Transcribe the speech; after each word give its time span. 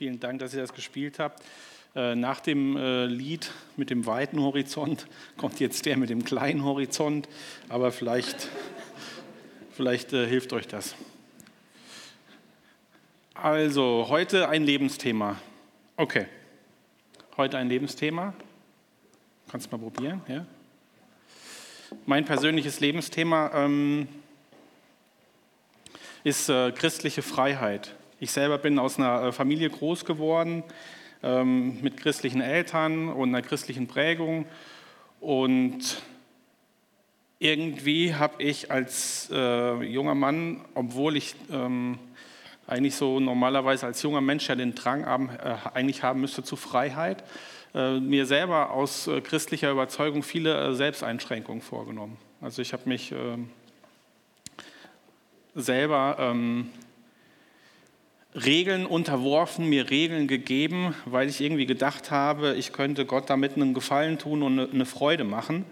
Vielen 0.00 0.18
Dank, 0.18 0.38
dass 0.38 0.54
ihr 0.54 0.62
das 0.62 0.72
gespielt 0.72 1.18
habt. 1.18 1.42
Äh, 1.94 2.14
nach 2.14 2.40
dem 2.40 2.74
äh, 2.74 3.04
Lied 3.04 3.50
mit 3.76 3.90
dem 3.90 4.06
weiten 4.06 4.40
Horizont 4.40 5.06
kommt 5.36 5.60
jetzt 5.60 5.84
der 5.84 5.98
mit 5.98 6.08
dem 6.08 6.24
kleinen 6.24 6.64
Horizont, 6.64 7.28
aber 7.68 7.92
vielleicht, 7.92 8.48
vielleicht 9.72 10.14
äh, 10.14 10.26
hilft 10.26 10.54
euch 10.54 10.66
das. 10.66 10.94
Also, 13.34 14.06
heute 14.08 14.48
ein 14.48 14.64
Lebensthema. 14.64 15.36
Okay, 15.98 16.24
heute 17.36 17.58
ein 17.58 17.68
Lebensthema. 17.68 18.32
Kannst 19.50 19.70
mal 19.70 19.76
probieren, 19.76 20.22
ja? 20.28 20.46
Mein 22.06 22.24
persönliches 22.24 22.80
Lebensthema 22.80 23.50
ähm, 23.54 24.08
ist 26.24 26.48
äh, 26.48 26.72
christliche 26.72 27.20
Freiheit. 27.20 27.94
Ich 28.22 28.32
selber 28.32 28.58
bin 28.58 28.78
aus 28.78 28.98
einer 28.98 29.22
äh, 29.22 29.32
Familie 29.32 29.70
groß 29.70 30.04
geworden 30.04 30.62
ähm, 31.22 31.80
mit 31.80 31.96
christlichen 31.96 32.42
Eltern 32.42 33.08
und 33.08 33.30
einer 33.30 33.40
christlichen 33.40 33.86
Prägung. 33.86 34.44
Und 35.20 36.02
irgendwie 37.38 38.14
habe 38.14 38.42
ich 38.42 38.70
als 38.70 39.30
äh, 39.32 39.82
junger 39.84 40.14
Mann, 40.14 40.60
obwohl 40.74 41.16
ich 41.16 41.34
ähm, 41.50 41.98
eigentlich 42.66 42.94
so 42.94 43.20
normalerweise 43.20 43.86
als 43.86 44.02
junger 44.02 44.20
Mensch 44.20 44.50
ja 44.50 44.54
den 44.54 44.74
Drang 44.74 45.06
haben, 45.06 45.30
äh, 45.30 45.56
eigentlich 45.72 46.02
haben 46.02 46.20
müsste 46.20 46.44
zu 46.44 46.56
Freiheit, 46.56 47.24
äh, 47.74 48.00
mir 48.00 48.26
selber 48.26 48.72
aus 48.72 49.06
äh, 49.06 49.22
christlicher 49.22 49.70
Überzeugung 49.70 50.22
viele 50.22 50.68
äh, 50.68 50.74
Selbsteinschränkungen 50.74 51.62
vorgenommen. 51.62 52.18
Also 52.42 52.60
ich 52.60 52.74
habe 52.74 52.86
mich 52.86 53.12
ähm, 53.12 53.48
selber 55.54 56.16
ähm, 56.18 56.68
Regeln 58.34 58.86
unterworfen, 58.86 59.68
mir 59.68 59.90
Regeln 59.90 60.28
gegeben, 60.28 60.94
weil 61.04 61.28
ich 61.28 61.40
irgendwie 61.40 61.66
gedacht 61.66 62.12
habe, 62.12 62.54
ich 62.54 62.72
könnte 62.72 63.04
Gott 63.04 63.28
damit 63.28 63.56
einen 63.56 63.74
Gefallen 63.74 64.18
tun 64.18 64.42
und 64.42 64.72
eine 64.72 64.86
Freude 64.86 65.24
machen. 65.24 65.64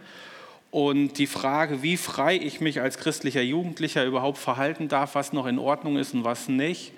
Und 0.70 1.19
die 1.19 1.29
Frage, 1.29 1.83
wie 1.83 1.97
frei 1.97 2.36
ich 2.36 2.61
mich 2.61 2.81
als 2.81 2.98
christlicher 2.98 3.42
Jugendlicher 3.42 4.05
überhaupt 4.05 4.39
verhalten 4.39 4.89
darf, 4.89 5.14
was 5.14 5.33
noch 5.33 5.47
in 5.47 5.59
Ordnung 5.59 5.97
ist 5.97 6.14
und 6.14 6.25
was 6.25 6.48
nicht, 6.48 6.92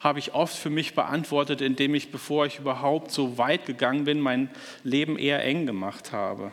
habe 0.00 0.18
ich 0.18 0.34
oft 0.34 0.54
für 0.54 0.70
mich 0.70 0.94
beantwortet, 0.94 1.62
indem 1.62 1.94
ich, 1.94 2.12
bevor 2.12 2.46
ich 2.46 2.58
überhaupt 2.58 3.10
so 3.10 3.38
weit 3.38 3.64
gegangen 3.64 4.04
bin, 4.04 4.20
mein 4.20 4.50
Leben 4.84 5.18
eher 5.18 5.42
eng 5.42 5.66
gemacht 5.66 6.12
habe. 6.12 6.52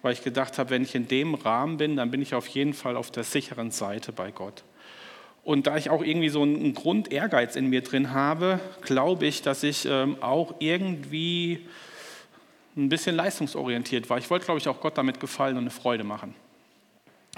Weil 0.00 0.14
ich 0.14 0.24
gedacht 0.24 0.58
habe, 0.58 0.70
wenn 0.70 0.82
ich 0.82 0.94
in 0.94 1.06
dem 1.06 1.34
Rahmen 1.34 1.76
bin, 1.76 1.96
dann 1.96 2.10
bin 2.10 2.22
ich 2.22 2.34
auf 2.34 2.48
jeden 2.48 2.74
Fall 2.74 2.96
auf 2.96 3.10
der 3.10 3.22
sicheren 3.22 3.70
Seite 3.70 4.12
bei 4.12 4.30
Gott. 4.30 4.64
Und 5.44 5.66
da 5.66 5.76
ich 5.76 5.90
auch 5.90 6.02
irgendwie 6.02 6.28
so 6.28 6.42
einen 6.42 6.72
Grund 6.72 7.12
Ehrgeiz 7.12 7.56
in 7.56 7.68
mir 7.68 7.82
drin 7.82 8.12
habe, 8.12 8.60
glaube 8.82 9.26
ich, 9.26 9.42
dass 9.42 9.62
ich 9.64 9.86
ähm, 9.86 10.16
auch 10.20 10.54
irgendwie 10.60 11.66
ein 12.76 12.88
bisschen 12.88 13.16
leistungsorientiert 13.16 14.08
war. 14.08 14.18
Ich 14.18 14.30
wollte, 14.30 14.44
glaube 14.44 14.60
ich, 14.60 14.68
auch 14.68 14.80
Gott 14.80 14.96
damit 14.96 15.18
gefallen 15.20 15.56
und 15.56 15.64
eine 15.64 15.70
Freude 15.70 16.04
machen. 16.04 16.34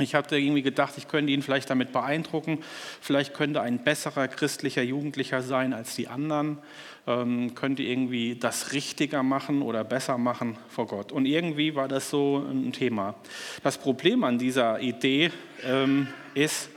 Ich 0.01 0.17
habe 0.17 0.37
irgendwie 0.37 0.63
gedacht, 0.63 0.95
ich 0.97 1.07
könnte 1.07 1.33
ihn 1.33 1.41
vielleicht 1.41 1.71
damit 1.71 1.93
beeindrucken. 1.93 2.59
Vielleicht 3.01 3.33
könnte 3.33 3.61
ein 3.61 3.85
besserer 3.85 4.27
christlicher 4.27 4.83
Jugendlicher 4.83 5.41
sein 5.41 5.73
als 5.73 5.95
die 5.95 6.09
anderen. 6.09 6.59
Ähm, 7.07 7.55
könnte 7.55 7.85
irgendwie 7.85 8.35
das 8.35 8.73
richtiger 8.73 9.23
machen 9.23 9.63
oder 9.63 9.85
besser 9.85 10.19
machen 10.19 10.59
vor 10.69 10.89
Gott. 10.89 11.13
Und 11.13 11.27
irgendwie 11.27 11.77
war 11.77 11.87
das 11.87 12.11
so 12.11 12.45
ein 12.51 12.73
Thema. 12.73 13.15
Das 13.63 13.79
Problem 13.79 14.25
an 14.25 14.37
dieser 14.37 14.81
Idee 14.81 15.31
ähm, 15.65 16.09
ist, 16.35 16.71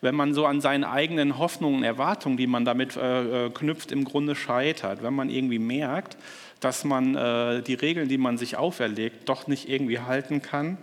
wenn 0.00 0.14
man 0.14 0.34
so 0.34 0.46
an 0.46 0.60
seinen 0.60 0.84
eigenen 0.84 1.38
Hoffnungen, 1.38 1.82
Erwartungen, 1.82 2.36
die 2.36 2.46
man 2.46 2.64
damit 2.64 2.96
äh, 2.96 3.46
äh, 3.46 3.50
knüpft, 3.50 3.92
im 3.92 4.04
Grunde 4.04 4.34
scheitert. 4.34 5.02
Wenn 5.02 5.14
man 5.14 5.28
irgendwie 5.28 5.58
merkt, 5.58 6.16
dass 6.60 6.84
man 6.84 7.14
äh, 7.14 7.62
die 7.62 7.74
Regeln, 7.74 8.08
die 8.08 8.18
man 8.18 8.38
sich 8.38 8.56
auferlegt, 8.56 9.28
doch 9.28 9.46
nicht 9.46 9.68
irgendwie 9.68 10.00
halten 10.00 10.42
kann. 10.42 10.78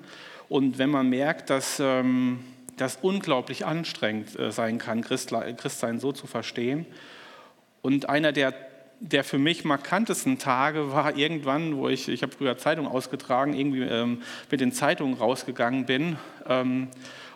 Und 0.50 0.78
wenn 0.78 0.90
man 0.90 1.10
merkt, 1.10 1.50
dass 1.50 1.80
ähm, 1.80 2.40
das 2.78 3.00
unglaublich 3.02 3.66
anstrengend 3.66 4.38
äh, 4.40 4.52
sein 4.52 4.78
kann, 4.78 5.02
Christ, 5.02 5.34
Christsein 5.58 6.00
so 6.00 6.12
zu 6.12 6.28
verstehen. 6.28 6.86
Und 7.82 8.10
einer 8.10 8.32
der 8.32 8.54
der 9.00 9.24
für 9.24 9.38
mich 9.38 9.64
markantesten 9.64 10.40
Tage 10.40 10.92
war 10.92 11.16
irgendwann, 11.16 11.78
wo 11.78 11.88
ich, 11.88 12.10
ich 12.10 12.24
habe 12.24 12.32
früher 12.32 12.58
Zeitung 12.58 12.88
ausgetragen, 12.88 13.54
irgendwie 13.54 13.84
ähm, 13.84 14.24
mit 14.50 14.60
den 14.60 14.72
Zeitungen 14.72 15.14
rausgegangen 15.14 15.86
bin 15.86 16.18
ähm, 16.48 16.88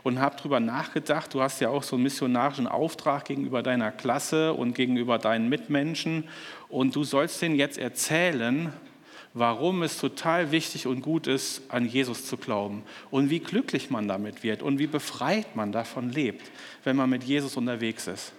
und 0.03 0.19
habe 0.19 0.35
darüber 0.37 0.59
nachgedacht. 0.59 1.33
Du 1.33 1.41
hast 1.41 1.59
ja 1.61 1.69
auch 1.69 1.83
so 1.83 1.95
einen 1.95 2.03
missionarischen 2.03 2.67
Auftrag 2.67 3.25
gegenüber 3.25 3.63
deiner 3.63 3.91
Klasse 3.91 4.53
und 4.53 4.73
gegenüber 4.73 5.17
deinen 5.17 5.49
Mitmenschen. 5.49 6.25
Und 6.69 6.95
du 6.95 7.03
sollst 7.03 7.41
denen 7.41 7.55
jetzt 7.55 7.77
erzählen, 7.77 8.73
warum 9.33 9.83
es 9.83 9.97
total 9.97 10.51
wichtig 10.51 10.87
und 10.87 11.01
gut 11.01 11.27
ist, 11.27 11.61
an 11.69 11.87
Jesus 11.87 12.25
zu 12.25 12.37
glauben 12.37 12.83
und 13.11 13.29
wie 13.29 13.39
glücklich 13.39 13.89
man 13.89 14.07
damit 14.07 14.43
wird 14.43 14.61
und 14.61 14.79
wie 14.79 14.87
befreit 14.87 15.55
man 15.55 15.71
davon 15.71 16.09
lebt, 16.09 16.51
wenn 16.83 16.95
man 16.95 17.09
mit 17.09 17.23
Jesus 17.23 17.55
unterwegs 17.55 18.07
ist. 18.07 18.33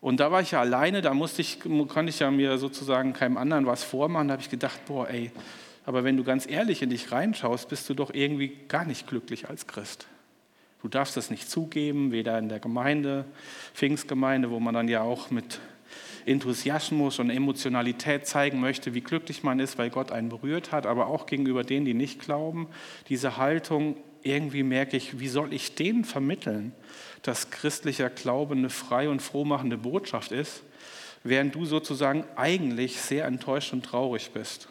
Und 0.00 0.20
da 0.20 0.30
war 0.30 0.40
ich 0.40 0.52
ja 0.52 0.60
alleine, 0.60 1.02
da 1.02 1.14
musste 1.14 1.42
ich, 1.42 1.60
konnte 1.60 2.10
ich 2.10 2.20
ja 2.20 2.30
mir 2.30 2.58
sozusagen 2.58 3.12
keinem 3.12 3.36
anderen 3.36 3.66
was 3.66 3.82
vormachen. 3.82 4.28
Da 4.28 4.32
habe 4.32 4.42
ich 4.42 4.50
gedacht, 4.50 4.84
boah, 4.86 5.08
ey, 5.08 5.32
aber 5.84 6.04
wenn 6.04 6.16
du 6.16 6.24
ganz 6.24 6.48
ehrlich 6.48 6.82
in 6.82 6.90
dich 6.90 7.10
reinschaust, 7.12 7.68
bist 7.68 7.88
du 7.88 7.94
doch 7.94 8.12
irgendwie 8.12 8.56
gar 8.68 8.84
nicht 8.84 9.06
glücklich 9.06 9.48
als 9.48 9.66
Christ. 9.66 10.06
Du 10.86 10.90
darfst 10.90 11.16
das 11.16 11.30
nicht 11.30 11.50
zugeben, 11.50 12.12
weder 12.12 12.38
in 12.38 12.48
der 12.48 12.60
Gemeinde, 12.60 13.24
Pfingstgemeinde, 13.74 14.52
wo 14.52 14.60
man 14.60 14.72
dann 14.72 14.86
ja 14.86 15.02
auch 15.02 15.32
mit 15.32 15.58
Enthusiasmus 16.26 17.18
und 17.18 17.28
Emotionalität 17.28 18.28
zeigen 18.28 18.60
möchte, 18.60 18.94
wie 18.94 19.00
glücklich 19.00 19.42
man 19.42 19.58
ist, 19.58 19.78
weil 19.78 19.90
Gott 19.90 20.12
einen 20.12 20.28
berührt 20.28 20.70
hat, 20.70 20.86
aber 20.86 21.08
auch 21.08 21.26
gegenüber 21.26 21.64
denen, 21.64 21.86
die 21.86 21.94
nicht 21.94 22.20
glauben. 22.20 22.68
Diese 23.08 23.36
Haltung, 23.36 23.96
irgendwie 24.22 24.62
merke 24.62 24.96
ich, 24.96 25.18
wie 25.18 25.26
soll 25.26 25.52
ich 25.52 25.74
denen 25.74 26.04
vermitteln, 26.04 26.70
dass 27.22 27.50
christlicher 27.50 28.08
Glaube 28.08 28.54
eine 28.54 28.70
frei 28.70 29.08
und 29.08 29.20
frohmachende 29.20 29.78
Botschaft 29.78 30.30
ist, 30.30 30.62
während 31.24 31.52
du 31.56 31.64
sozusagen 31.64 32.22
eigentlich 32.36 33.00
sehr 33.00 33.24
enttäuscht 33.24 33.72
und 33.72 33.84
traurig 33.84 34.30
bist 34.30 34.68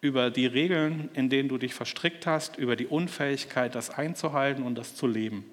über 0.00 0.30
die 0.30 0.46
Regeln, 0.46 1.10
in 1.14 1.28
denen 1.28 1.48
du 1.48 1.58
dich 1.58 1.74
verstrickt 1.74 2.26
hast, 2.26 2.56
über 2.56 2.76
die 2.76 2.86
Unfähigkeit, 2.86 3.74
das 3.74 3.90
einzuhalten 3.90 4.62
und 4.62 4.76
das 4.76 4.94
zu 4.94 5.06
leben. 5.06 5.44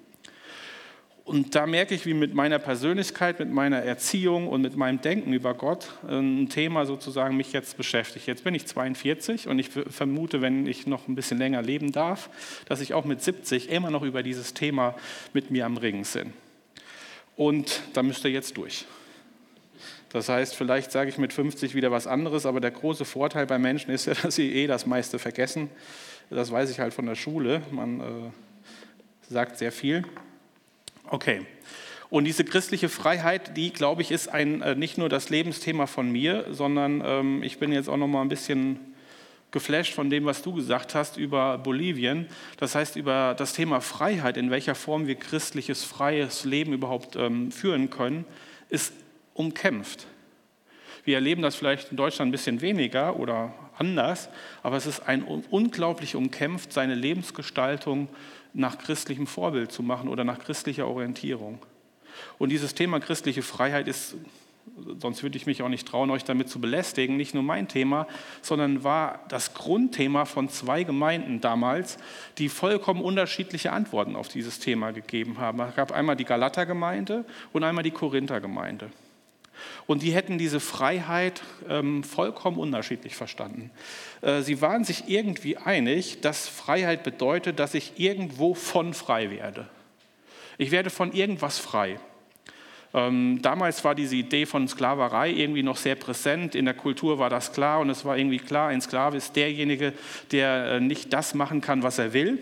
Und 1.26 1.56
da 1.56 1.66
merke 1.66 1.92
ich, 1.92 2.06
wie 2.06 2.14
mit 2.14 2.34
meiner 2.34 2.60
Persönlichkeit, 2.60 3.40
mit 3.40 3.50
meiner 3.50 3.78
Erziehung 3.78 4.46
und 4.46 4.62
mit 4.62 4.76
meinem 4.76 5.00
Denken 5.00 5.32
über 5.32 5.54
Gott 5.54 5.88
ein 6.06 6.48
Thema 6.48 6.86
sozusagen 6.86 7.36
mich 7.36 7.52
jetzt 7.52 7.76
beschäftigt. 7.76 8.28
Jetzt 8.28 8.44
bin 8.44 8.54
ich 8.54 8.64
42 8.66 9.48
und 9.48 9.58
ich 9.58 9.70
vermute, 9.70 10.40
wenn 10.40 10.68
ich 10.68 10.86
noch 10.86 11.08
ein 11.08 11.16
bisschen 11.16 11.38
länger 11.38 11.62
leben 11.62 11.90
darf, 11.90 12.30
dass 12.66 12.80
ich 12.80 12.94
auch 12.94 13.04
mit 13.04 13.24
70 13.24 13.70
immer 13.70 13.90
noch 13.90 14.02
über 14.02 14.22
dieses 14.22 14.54
Thema 14.54 14.94
mit 15.32 15.50
mir 15.50 15.66
am 15.66 15.76
Ringen 15.76 16.06
bin. 16.14 16.32
Und 17.34 17.82
da 17.92 18.04
müsst 18.04 18.24
ihr 18.24 18.30
jetzt 18.30 18.56
durch. 18.56 18.84
Das 20.12 20.28
heißt, 20.28 20.54
vielleicht 20.54 20.92
sage 20.92 21.10
ich 21.10 21.18
mit 21.18 21.32
50 21.32 21.74
wieder 21.74 21.90
was 21.90 22.06
anderes, 22.06 22.46
aber 22.46 22.60
der 22.60 22.70
große 22.70 23.04
Vorteil 23.04 23.46
bei 23.46 23.58
Menschen 23.58 23.90
ist 23.90 24.06
ja, 24.06 24.14
dass 24.22 24.36
sie 24.36 24.52
eh 24.52 24.68
das 24.68 24.86
meiste 24.86 25.18
vergessen. 25.18 25.70
Das 26.30 26.52
weiß 26.52 26.70
ich 26.70 26.78
halt 26.78 26.94
von 26.94 27.06
der 27.06 27.16
Schule. 27.16 27.62
Man 27.72 28.00
äh, 28.00 28.04
sagt 29.28 29.58
sehr 29.58 29.72
viel. 29.72 30.04
Okay. 31.08 31.46
Und 32.08 32.24
diese 32.24 32.44
christliche 32.44 32.88
Freiheit, 32.88 33.56
die, 33.56 33.72
glaube 33.72 34.02
ich, 34.02 34.10
ist 34.10 34.28
ein, 34.28 34.62
äh, 34.62 34.74
nicht 34.74 34.96
nur 34.96 35.08
das 35.08 35.28
Lebensthema 35.28 35.86
von 35.86 36.10
mir, 36.10 36.46
sondern 36.50 37.02
ähm, 37.04 37.42
ich 37.42 37.58
bin 37.58 37.72
jetzt 37.72 37.88
auch 37.88 37.96
noch 37.96 38.06
mal 38.06 38.22
ein 38.22 38.28
bisschen 38.28 38.78
geflasht 39.50 39.94
von 39.94 40.10
dem, 40.10 40.24
was 40.24 40.42
du 40.42 40.52
gesagt 40.52 40.94
hast 40.94 41.16
über 41.16 41.58
Bolivien. 41.58 42.26
Das 42.58 42.74
heißt, 42.74 42.96
über 42.96 43.34
das 43.36 43.54
Thema 43.54 43.80
Freiheit, 43.80 44.36
in 44.36 44.50
welcher 44.50 44.74
Form 44.74 45.06
wir 45.06 45.16
christliches, 45.16 45.82
freies 45.82 46.44
Leben 46.44 46.72
überhaupt 46.72 47.16
ähm, 47.16 47.50
führen 47.50 47.90
können, 47.90 48.24
ist 48.68 48.92
umkämpft. 49.34 50.06
Wir 51.06 51.14
erleben 51.14 51.40
das 51.40 51.54
vielleicht 51.54 51.92
in 51.92 51.96
Deutschland 51.96 52.30
ein 52.30 52.32
bisschen 52.32 52.60
weniger 52.60 53.16
oder 53.16 53.54
anders, 53.78 54.28
aber 54.64 54.76
es 54.76 54.86
ist 54.86 55.06
ein 55.06 55.22
unglaublich 55.22 56.16
umkämpft, 56.16 56.72
seine 56.72 56.96
Lebensgestaltung 56.96 58.08
nach 58.54 58.76
christlichem 58.76 59.28
Vorbild 59.28 59.70
zu 59.70 59.84
machen 59.84 60.08
oder 60.08 60.24
nach 60.24 60.40
christlicher 60.40 60.88
Orientierung. 60.88 61.60
Und 62.38 62.48
dieses 62.48 62.74
Thema 62.74 62.98
christliche 62.98 63.42
Freiheit 63.42 63.86
ist, 63.86 64.16
sonst 64.98 65.22
würde 65.22 65.36
ich 65.36 65.46
mich 65.46 65.62
auch 65.62 65.68
nicht 65.68 65.86
trauen, 65.86 66.10
euch 66.10 66.24
damit 66.24 66.48
zu 66.48 66.60
belästigen, 66.60 67.16
nicht 67.16 67.34
nur 67.34 67.44
mein 67.44 67.68
Thema, 67.68 68.08
sondern 68.42 68.82
war 68.82 69.20
das 69.28 69.54
Grundthema 69.54 70.24
von 70.24 70.48
zwei 70.48 70.82
Gemeinden 70.82 71.40
damals, 71.40 71.98
die 72.38 72.48
vollkommen 72.48 73.00
unterschiedliche 73.00 73.70
Antworten 73.70 74.16
auf 74.16 74.26
dieses 74.26 74.58
Thema 74.58 74.90
gegeben 74.90 75.38
haben. 75.38 75.60
Es 75.60 75.76
gab 75.76 75.92
einmal 75.92 76.16
die 76.16 76.24
Galater-Gemeinde 76.24 77.24
und 77.52 77.62
einmal 77.62 77.84
die 77.84 77.92
Korinther-Gemeinde. 77.92 78.90
Und 79.86 80.02
die 80.02 80.12
hätten 80.12 80.38
diese 80.38 80.60
Freiheit 80.60 81.42
ähm, 81.68 82.02
vollkommen 82.02 82.58
unterschiedlich 82.58 83.14
verstanden. 83.14 83.70
Äh, 84.22 84.42
sie 84.42 84.60
waren 84.60 84.84
sich 84.84 85.04
irgendwie 85.08 85.56
einig, 85.56 86.20
dass 86.20 86.48
Freiheit 86.48 87.02
bedeutet, 87.02 87.58
dass 87.58 87.74
ich 87.74 87.98
irgendwo 87.98 88.54
von 88.54 88.94
frei 88.94 89.30
werde. 89.30 89.68
Ich 90.58 90.70
werde 90.70 90.90
von 90.90 91.12
irgendwas 91.12 91.58
frei. 91.58 92.00
Ähm, 92.94 93.40
damals 93.42 93.84
war 93.84 93.94
diese 93.94 94.16
Idee 94.16 94.46
von 94.46 94.66
Sklaverei 94.66 95.30
irgendwie 95.30 95.62
noch 95.62 95.76
sehr 95.76 95.96
präsent. 95.96 96.54
In 96.54 96.64
der 96.64 96.74
Kultur 96.74 97.18
war 97.18 97.28
das 97.28 97.52
klar 97.52 97.80
und 97.80 97.90
es 97.90 98.04
war 98.04 98.16
irgendwie 98.16 98.38
klar, 98.38 98.68
ein 98.68 98.80
Sklave 98.80 99.18
ist 99.18 99.36
derjenige, 99.36 99.92
der 100.32 100.66
äh, 100.72 100.80
nicht 100.80 101.12
das 101.12 101.34
machen 101.34 101.60
kann, 101.60 101.82
was 101.82 101.98
er 101.98 102.12
will, 102.12 102.38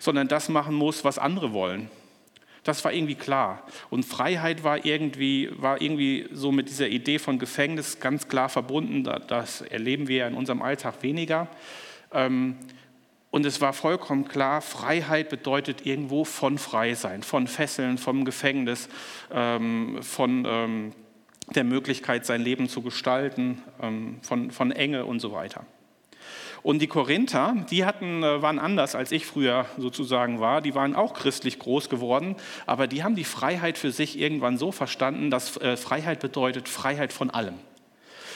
sondern 0.00 0.26
das 0.26 0.48
machen 0.48 0.74
muss, 0.74 1.04
was 1.04 1.18
andere 1.18 1.52
wollen. 1.52 1.90
Das 2.68 2.84
war 2.84 2.92
irgendwie 2.92 3.14
klar. 3.14 3.62
Und 3.88 4.04
Freiheit 4.04 4.62
war 4.62 4.84
irgendwie, 4.84 5.48
war 5.56 5.80
irgendwie 5.80 6.28
so 6.32 6.52
mit 6.52 6.68
dieser 6.68 6.88
Idee 6.88 7.18
von 7.18 7.38
Gefängnis 7.38 7.98
ganz 7.98 8.28
klar 8.28 8.50
verbunden. 8.50 9.04
Das 9.26 9.62
erleben 9.62 10.06
wir 10.06 10.16
ja 10.18 10.28
in 10.28 10.34
unserem 10.34 10.60
Alltag 10.60 10.96
weniger. 11.00 11.48
Ähm, 12.12 12.56
und 13.30 13.46
es 13.46 13.62
war 13.62 13.72
vollkommen 13.72 14.28
klar, 14.28 14.60
Freiheit 14.60 15.30
bedeutet 15.30 15.86
irgendwo 15.86 16.26
von 16.26 16.58
frei 16.58 16.92
sein, 16.92 17.22
von 17.22 17.46
Fesseln, 17.46 17.96
vom 17.96 18.26
Gefängnis, 18.26 18.90
ähm, 19.32 20.02
von 20.02 20.44
ähm, 20.46 20.92
der 21.54 21.64
Möglichkeit, 21.64 22.26
sein 22.26 22.42
Leben 22.42 22.68
zu 22.68 22.82
gestalten, 22.82 23.62
von, 24.20 24.50
von 24.50 24.72
Enge 24.72 25.06
und 25.06 25.20
so 25.20 25.32
weiter. 25.32 25.64
Und 26.62 26.80
die 26.80 26.86
Korinther, 26.86 27.54
die 27.70 27.84
hatten, 27.84 28.22
äh, 28.22 28.42
waren 28.42 28.58
anders, 28.58 28.94
als 28.94 29.12
ich 29.12 29.26
früher 29.26 29.66
sozusagen 29.76 30.40
war. 30.40 30.60
Die 30.60 30.74
waren 30.74 30.94
auch 30.94 31.14
christlich 31.14 31.58
groß 31.58 31.88
geworden, 31.88 32.36
aber 32.66 32.86
die 32.86 33.02
haben 33.02 33.14
die 33.14 33.24
Freiheit 33.24 33.78
für 33.78 33.92
sich 33.92 34.18
irgendwann 34.18 34.58
so 34.58 34.72
verstanden, 34.72 35.30
dass 35.30 35.56
äh, 35.58 35.76
Freiheit 35.76 36.20
bedeutet 36.20 36.68
Freiheit 36.68 37.12
von 37.12 37.30
allem. 37.30 37.54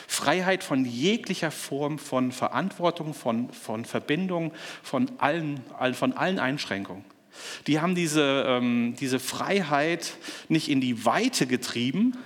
Freiheit 0.06 0.62
von 0.62 0.84
jeglicher 0.84 1.50
Form 1.50 1.98
von 1.98 2.32
Verantwortung, 2.32 3.14
von, 3.14 3.50
von 3.50 3.84
Verbindung, 3.84 4.52
von 4.82 5.10
allen, 5.18 5.60
von 5.94 6.12
allen 6.12 6.38
Einschränkungen. 6.38 7.04
Die 7.66 7.80
haben 7.80 7.94
diese, 7.94 8.44
ähm, 8.46 8.94
diese 9.00 9.18
Freiheit 9.18 10.14
nicht 10.48 10.68
in 10.68 10.80
die 10.80 11.06
Weite 11.06 11.46
getrieben, 11.46 12.18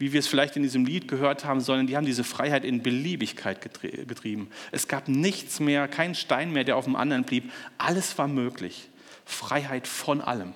wie 0.00 0.12
wir 0.12 0.18
es 0.18 0.26
vielleicht 0.26 0.56
in 0.56 0.64
diesem 0.64 0.84
Lied 0.84 1.06
gehört 1.06 1.44
haben, 1.44 1.60
sondern 1.60 1.86
die 1.86 1.96
haben 1.96 2.06
diese 2.06 2.24
Freiheit 2.24 2.64
in 2.64 2.82
Beliebigkeit 2.82 3.60
getrieben. 3.60 4.50
Es 4.72 4.88
gab 4.88 5.06
nichts 5.06 5.60
mehr, 5.60 5.86
kein 5.86 6.16
Stein 6.16 6.52
mehr, 6.52 6.64
der 6.64 6.76
auf 6.76 6.86
dem 6.86 6.96
anderen 6.96 7.22
blieb. 7.22 7.52
Alles 7.78 8.18
war 8.18 8.26
möglich. 8.26 8.88
Freiheit 9.24 9.86
von 9.86 10.20
allem. 10.20 10.54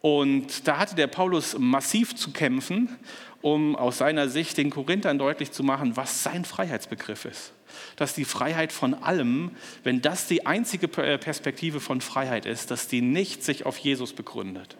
Und 0.00 0.66
da 0.66 0.78
hatte 0.78 0.94
der 0.94 1.06
Paulus 1.06 1.58
massiv 1.58 2.14
zu 2.14 2.30
kämpfen 2.30 2.88
um 3.44 3.76
aus 3.76 3.98
seiner 3.98 4.30
Sicht 4.30 4.56
den 4.56 4.70
Korinthern 4.70 5.18
deutlich 5.18 5.52
zu 5.52 5.62
machen, 5.62 5.98
was 5.98 6.22
sein 6.22 6.46
Freiheitsbegriff 6.46 7.26
ist. 7.26 7.52
Dass 7.96 8.14
die 8.14 8.24
Freiheit 8.24 8.72
von 8.72 8.94
allem, 8.94 9.50
wenn 9.82 10.00
das 10.00 10.26
die 10.26 10.46
einzige 10.46 10.86
äh, 11.02 11.18
Perspektive 11.18 11.80
von 11.80 12.00
Freiheit 12.00 12.46
ist, 12.46 12.70
dass 12.70 12.88
die 12.88 13.02
nicht 13.02 13.44
sich 13.44 13.66
auf 13.66 13.76
Jesus 13.76 14.14
begründet. 14.14 14.78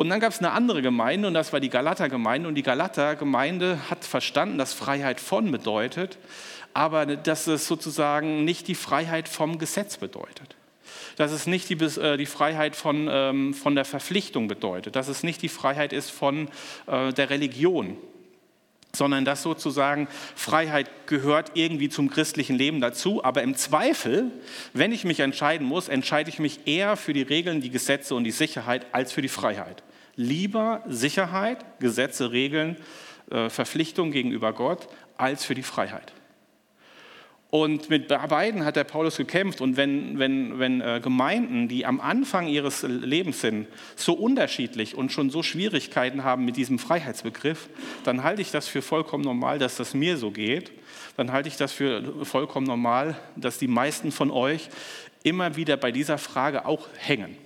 Und 0.00 0.08
dann 0.08 0.18
gab 0.18 0.32
es 0.32 0.38
eine 0.38 0.52
andere 0.52 0.80
Gemeinde 0.80 1.28
und 1.28 1.34
das 1.34 1.52
war 1.52 1.60
die 1.60 1.68
Galater-Gemeinde. 1.68 2.48
Und 2.48 2.54
die 2.54 2.62
Galater-Gemeinde 2.62 3.90
hat 3.90 4.02
verstanden, 4.02 4.56
dass 4.56 4.72
Freiheit 4.72 5.20
von 5.20 5.52
bedeutet, 5.52 6.16
aber 6.72 7.04
dass 7.04 7.46
es 7.46 7.66
sozusagen 7.66 8.46
nicht 8.46 8.66
die 8.68 8.74
Freiheit 8.74 9.28
vom 9.28 9.58
Gesetz 9.58 9.98
bedeutet 9.98 10.56
dass 11.16 11.32
es 11.32 11.46
nicht 11.46 11.68
die, 11.68 11.74
äh, 11.74 12.16
die 12.16 12.24
Freiheit 12.24 12.76
von, 12.76 13.06
ähm, 13.10 13.52
von 13.52 13.74
der 13.74 13.84
Verpflichtung 13.84 14.48
bedeutet, 14.48 14.96
dass 14.96 15.08
es 15.08 15.22
nicht 15.22 15.42
die 15.42 15.50
Freiheit 15.50 15.92
ist 15.92 16.10
von 16.10 16.48
äh, 16.86 17.12
der 17.12 17.28
Religion, 17.28 17.98
sondern 18.94 19.26
dass 19.26 19.42
sozusagen 19.42 20.08
Freiheit 20.34 20.88
gehört 21.06 21.50
irgendwie 21.54 21.90
zum 21.90 22.08
christlichen 22.08 22.56
Leben 22.56 22.80
dazu. 22.80 23.22
Aber 23.22 23.42
im 23.42 23.54
Zweifel, 23.54 24.30
wenn 24.72 24.92
ich 24.92 25.04
mich 25.04 25.20
entscheiden 25.20 25.66
muss, 25.66 25.88
entscheide 25.88 26.30
ich 26.30 26.38
mich 26.38 26.66
eher 26.66 26.96
für 26.96 27.12
die 27.12 27.22
Regeln, 27.22 27.60
die 27.60 27.70
Gesetze 27.70 28.14
und 28.14 28.24
die 28.24 28.30
Sicherheit 28.30 28.86
als 28.92 29.12
für 29.12 29.20
die 29.20 29.28
Freiheit. 29.28 29.82
Lieber 30.20 30.82
Sicherheit, 30.86 31.80
Gesetze, 31.80 32.30
Regeln, 32.30 32.76
äh, 33.30 33.48
Verpflichtung 33.48 34.10
gegenüber 34.10 34.52
Gott 34.52 34.86
als 35.16 35.46
für 35.46 35.54
die 35.54 35.62
Freiheit. 35.62 36.12
Und 37.48 37.88
mit 37.88 38.08
beiden 38.08 38.66
hat 38.66 38.76
der 38.76 38.84
Paulus 38.84 39.16
gekämpft. 39.16 39.62
Und 39.62 39.78
wenn, 39.78 40.18
wenn, 40.18 40.58
wenn 40.58 40.82
äh, 40.82 41.00
Gemeinden, 41.02 41.68
die 41.68 41.86
am 41.86 42.02
Anfang 42.02 42.48
ihres 42.48 42.82
Lebens 42.82 43.40
sind, 43.40 43.66
so 43.96 44.12
unterschiedlich 44.12 44.94
und 44.94 45.10
schon 45.10 45.30
so 45.30 45.42
Schwierigkeiten 45.42 46.22
haben 46.22 46.44
mit 46.44 46.58
diesem 46.58 46.78
Freiheitsbegriff, 46.78 47.70
dann 48.04 48.22
halte 48.22 48.42
ich 48.42 48.50
das 48.50 48.68
für 48.68 48.82
vollkommen 48.82 49.24
normal, 49.24 49.58
dass 49.58 49.76
das 49.76 49.94
mir 49.94 50.18
so 50.18 50.30
geht. 50.32 50.70
Dann 51.16 51.32
halte 51.32 51.48
ich 51.48 51.56
das 51.56 51.72
für 51.72 52.26
vollkommen 52.26 52.66
normal, 52.66 53.16
dass 53.36 53.56
die 53.56 53.68
meisten 53.68 54.12
von 54.12 54.30
euch 54.30 54.68
immer 55.22 55.56
wieder 55.56 55.78
bei 55.78 55.92
dieser 55.92 56.18
Frage 56.18 56.66
auch 56.66 56.88
hängen 56.98 57.38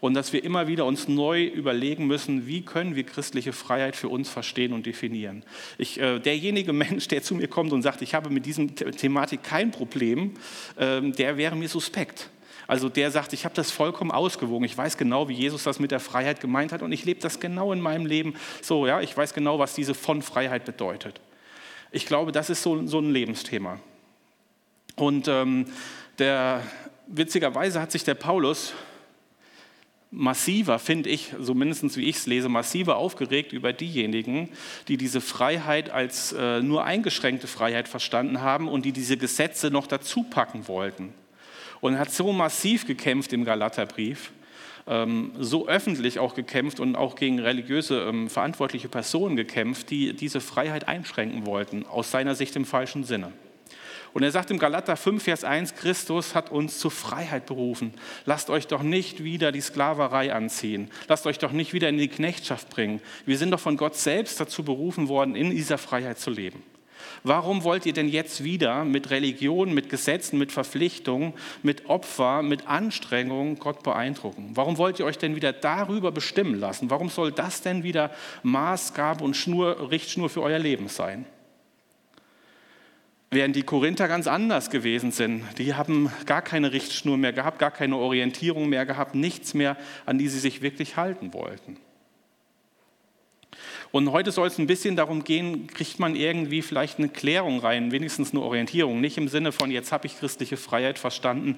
und 0.00 0.14
dass 0.14 0.32
wir 0.32 0.42
immer 0.42 0.66
wieder 0.66 0.86
uns 0.86 1.08
neu 1.08 1.44
überlegen 1.44 2.06
müssen, 2.06 2.46
wie 2.46 2.62
können 2.62 2.96
wir 2.96 3.04
christliche 3.04 3.52
Freiheit 3.52 3.96
für 3.96 4.08
uns 4.08 4.28
verstehen 4.28 4.72
und 4.72 4.86
definieren. 4.86 5.44
Ich, 5.78 6.00
äh, 6.00 6.18
derjenige 6.18 6.72
Mensch, 6.74 7.08
der 7.08 7.22
zu 7.22 7.34
mir 7.34 7.48
kommt 7.48 7.72
und 7.72 7.82
sagt, 7.82 8.02
ich 8.02 8.14
habe 8.14 8.30
mit 8.30 8.46
diesem 8.46 8.74
Thematik 8.74 9.42
kein 9.42 9.70
Problem, 9.70 10.34
äh, 10.76 11.00
der 11.02 11.36
wäre 11.36 11.56
mir 11.56 11.68
suspekt. 11.68 12.30
Also 12.66 12.88
der 12.88 13.10
sagt, 13.10 13.32
ich 13.32 13.44
habe 13.44 13.54
das 13.54 13.72
vollkommen 13.72 14.12
ausgewogen. 14.12 14.64
Ich 14.64 14.78
weiß 14.78 14.96
genau, 14.96 15.28
wie 15.28 15.34
Jesus 15.34 15.64
das 15.64 15.80
mit 15.80 15.90
der 15.90 15.98
Freiheit 15.98 16.40
gemeint 16.40 16.72
hat 16.72 16.82
und 16.82 16.92
ich 16.92 17.04
lebe 17.04 17.20
das 17.20 17.40
genau 17.40 17.72
in 17.72 17.80
meinem 17.80 18.06
Leben. 18.06 18.34
So, 18.62 18.86
ja, 18.86 19.00
ich 19.00 19.16
weiß 19.16 19.34
genau, 19.34 19.58
was 19.58 19.74
diese 19.74 19.92
von 19.92 20.22
Freiheit 20.22 20.64
bedeutet. 20.64 21.20
Ich 21.90 22.06
glaube, 22.06 22.30
das 22.30 22.48
ist 22.48 22.62
so, 22.62 22.86
so 22.86 23.00
ein 23.00 23.10
Lebensthema. 23.10 23.80
Und 24.94 25.26
ähm, 25.26 25.66
der, 26.20 26.62
witzigerweise 27.08 27.80
hat 27.80 27.90
sich 27.90 28.04
der 28.04 28.14
Paulus 28.14 28.72
massiver, 30.10 30.78
finde 30.78 31.08
ich, 31.08 31.32
so 31.38 31.54
mindestens 31.54 31.96
wie 31.96 32.08
ich 32.08 32.16
es 32.16 32.26
lese, 32.26 32.48
massiver 32.48 32.96
aufgeregt 32.96 33.52
über 33.52 33.72
diejenigen, 33.72 34.48
die 34.88 34.96
diese 34.96 35.20
Freiheit 35.20 35.90
als 35.90 36.32
äh, 36.32 36.60
nur 36.60 36.84
eingeschränkte 36.84 37.46
Freiheit 37.46 37.88
verstanden 37.88 38.40
haben 38.40 38.68
und 38.68 38.84
die 38.84 38.92
diese 38.92 39.16
Gesetze 39.16 39.70
noch 39.70 39.86
dazu 39.86 40.24
packen 40.24 40.66
wollten. 40.66 41.12
Und 41.80 41.94
er 41.94 42.00
hat 42.00 42.12
so 42.12 42.32
massiv 42.32 42.86
gekämpft 42.86 43.32
im 43.32 43.44
Galaterbrief, 43.44 44.32
ähm, 44.86 45.32
so 45.38 45.68
öffentlich 45.68 46.18
auch 46.18 46.34
gekämpft 46.34 46.80
und 46.80 46.96
auch 46.96 47.14
gegen 47.14 47.38
religiöse 47.38 48.02
ähm, 48.02 48.28
verantwortliche 48.28 48.88
Personen 48.88 49.36
gekämpft, 49.36 49.90
die 49.90 50.12
diese 50.12 50.40
Freiheit 50.40 50.88
einschränken 50.88 51.46
wollten, 51.46 51.86
aus 51.86 52.10
seiner 52.10 52.34
Sicht 52.34 52.56
im 52.56 52.64
falschen 52.64 53.04
Sinne. 53.04 53.32
Und 54.12 54.22
er 54.22 54.30
sagt 54.30 54.50
im 54.50 54.58
Galater 54.58 54.96
5, 54.96 55.22
Vers 55.22 55.44
1, 55.44 55.76
Christus 55.76 56.34
hat 56.34 56.50
uns 56.50 56.78
zur 56.78 56.90
Freiheit 56.90 57.46
berufen. 57.46 57.94
Lasst 58.24 58.50
euch 58.50 58.66
doch 58.66 58.82
nicht 58.82 59.22
wieder 59.22 59.52
die 59.52 59.60
Sklaverei 59.60 60.32
anziehen. 60.32 60.90
Lasst 61.08 61.26
euch 61.26 61.38
doch 61.38 61.52
nicht 61.52 61.72
wieder 61.72 61.88
in 61.88 61.98
die 61.98 62.08
Knechtschaft 62.08 62.70
bringen. 62.70 63.00
Wir 63.24 63.38
sind 63.38 63.50
doch 63.52 63.60
von 63.60 63.76
Gott 63.76 63.96
selbst 63.96 64.40
dazu 64.40 64.64
berufen 64.64 65.08
worden, 65.08 65.36
in 65.36 65.50
dieser 65.50 65.78
Freiheit 65.78 66.18
zu 66.18 66.30
leben. 66.30 66.62
Warum 67.22 67.64
wollt 67.64 67.86
ihr 67.86 67.92
denn 67.92 68.08
jetzt 68.08 68.44
wieder 68.44 68.84
mit 68.84 69.10
Religion, 69.10 69.74
mit 69.74 69.90
Gesetzen, 69.90 70.38
mit 70.38 70.52
Verpflichtungen, 70.52 71.34
mit 71.62 71.86
Opfer, 71.86 72.42
mit 72.42 72.66
Anstrengungen 72.66 73.58
Gott 73.58 73.82
beeindrucken? 73.82 74.50
Warum 74.54 74.78
wollt 74.78 74.98
ihr 74.98 75.04
euch 75.04 75.18
denn 75.18 75.36
wieder 75.36 75.52
darüber 75.52 76.12
bestimmen 76.12 76.58
lassen? 76.58 76.90
Warum 76.90 77.08
soll 77.08 77.32
das 77.32 77.62
denn 77.62 77.82
wieder 77.82 78.10
Maßgabe 78.42 79.22
und 79.22 79.36
Schnur, 79.36 79.90
Richtschnur 79.90 80.30
für 80.30 80.42
euer 80.42 80.58
Leben 80.58 80.88
sein? 80.88 81.26
Während 83.32 83.54
die 83.54 83.62
Korinther 83.62 84.08
ganz 84.08 84.26
anders 84.26 84.70
gewesen 84.70 85.12
sind. 85.12 85.44
Die 85.58 85.74
haben 85.74 86.10
gar 86.26 86.42
keine 86.42 86.72
Richtschnur 86.72 87.16
mehr 87.16 87.32
gehabt, 87.32 87.60
gar 87.60 87.70
keine 87.70 87.96
Orientierung 87.96 88.68
mehr 88.68 88.86
gehabt, 88.86 89.14
nichts 89.14 89.54
mehr, 89.54 89.76
an 90.04 90.18
die 90.18 90.28
sie 90.28 90.40
sich 90.40 90.62
wirklich 90.62 90.96
halten 90.96 91.32
wollten. 91.32 91.76
Und 93.92 94.12
heute 94.12 94.30
soll 94.30 94.46
es 94.46 94.56
ein 94.58 94.68
bisschen 94.68 94.94
darum 94.94 95.24
gehen, 95.24 95.66
kriegt 95.66 95.98
man 95.98 96.14
irgendwie 96.14 96.62
vielleicht 96.62 96.98
eine 96.98 97.08
Klärung 97.08 97.58
rein, 97.58 97.90
wenigstens 97.90 98.30
eine 98.30 98.40
Orientierung. 98.40 99.00
Nicht 99.00 99.18
im 99.18 99.26
Sinne 99.26 99.50
von, 99.50 99.72
jetzt 99.72 99.90
habe 99.90 100.06
ich 100.06 100.16
christliche 100.16 100.56
Freiheit 100.56 100.96
verstanden, 100.96 101.56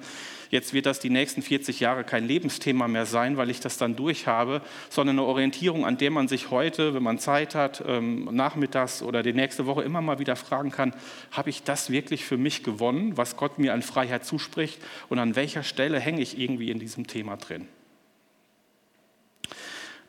jetzt 0.49 0.73
wird 0.73 0.87
das 0.87 0.99
die 0.99 1.11
nächsten 1.11 1.43
40 1.43 1.79
Jahre 1.79 2.03
kein 2.03 2.27
Lebensthema 2.27 2.87
mehr 2.87 3.05
sein, 3.05 3.37
weil 3.37 3.51
ich 3.51 3.59
das 3.59 3.77
dann 3.77 3.95
durch 3.95 4.25
habe, 4.25 4.61
sondern 4.89 5.19
eine 5.19 5.27
Orientierung, 5.27 5.85
an 5.85 5.99
der 5.99 6.09
man 6.09 6.27
sich 6.27 6.49
heute, 6.49 6.95
wenn 6.95 7.03
man 7.03 7.19
Zeit 7.19 7.53
hat, 7.53 7.83
ähm, 7.87 8.27
nachmittags 8.31 9.03
oder 9.03 9.21
die 9.21 9.33
nächste 9.33 9.67
Woche 9.67 9.83
immer 9.83 10.01
mal 10.01 10.17
wieder 10.17 10.35
fragen 10.35 10.71
kann, 10.71 10.95
habe 11.31 11.51
ich 11.51 11.61
das 11.61 11.91
wirklich 11.91 12.25
für 12.25 12.37
mich 12.37 12.63
gewonnen, 12.63 13.15
was 13.15 13.37
Gott 13.37 13.59
mir 13.59 13.75
an 13.75 13.83
Freiheit 13.83 14.25
zuspricht 14.25 14.79
und 15.07 15.19
an 15.19 15.35
welcher 15.35 15.61
Stelle 15.61 15.99
hänge 15.99 16.21
ich 16.21 16.39
irgendwie 16.39 16.71
in 16.71 16.79
diesem 16.79 17.05
Thema 17.05 17.37
drin. 17.37 17.67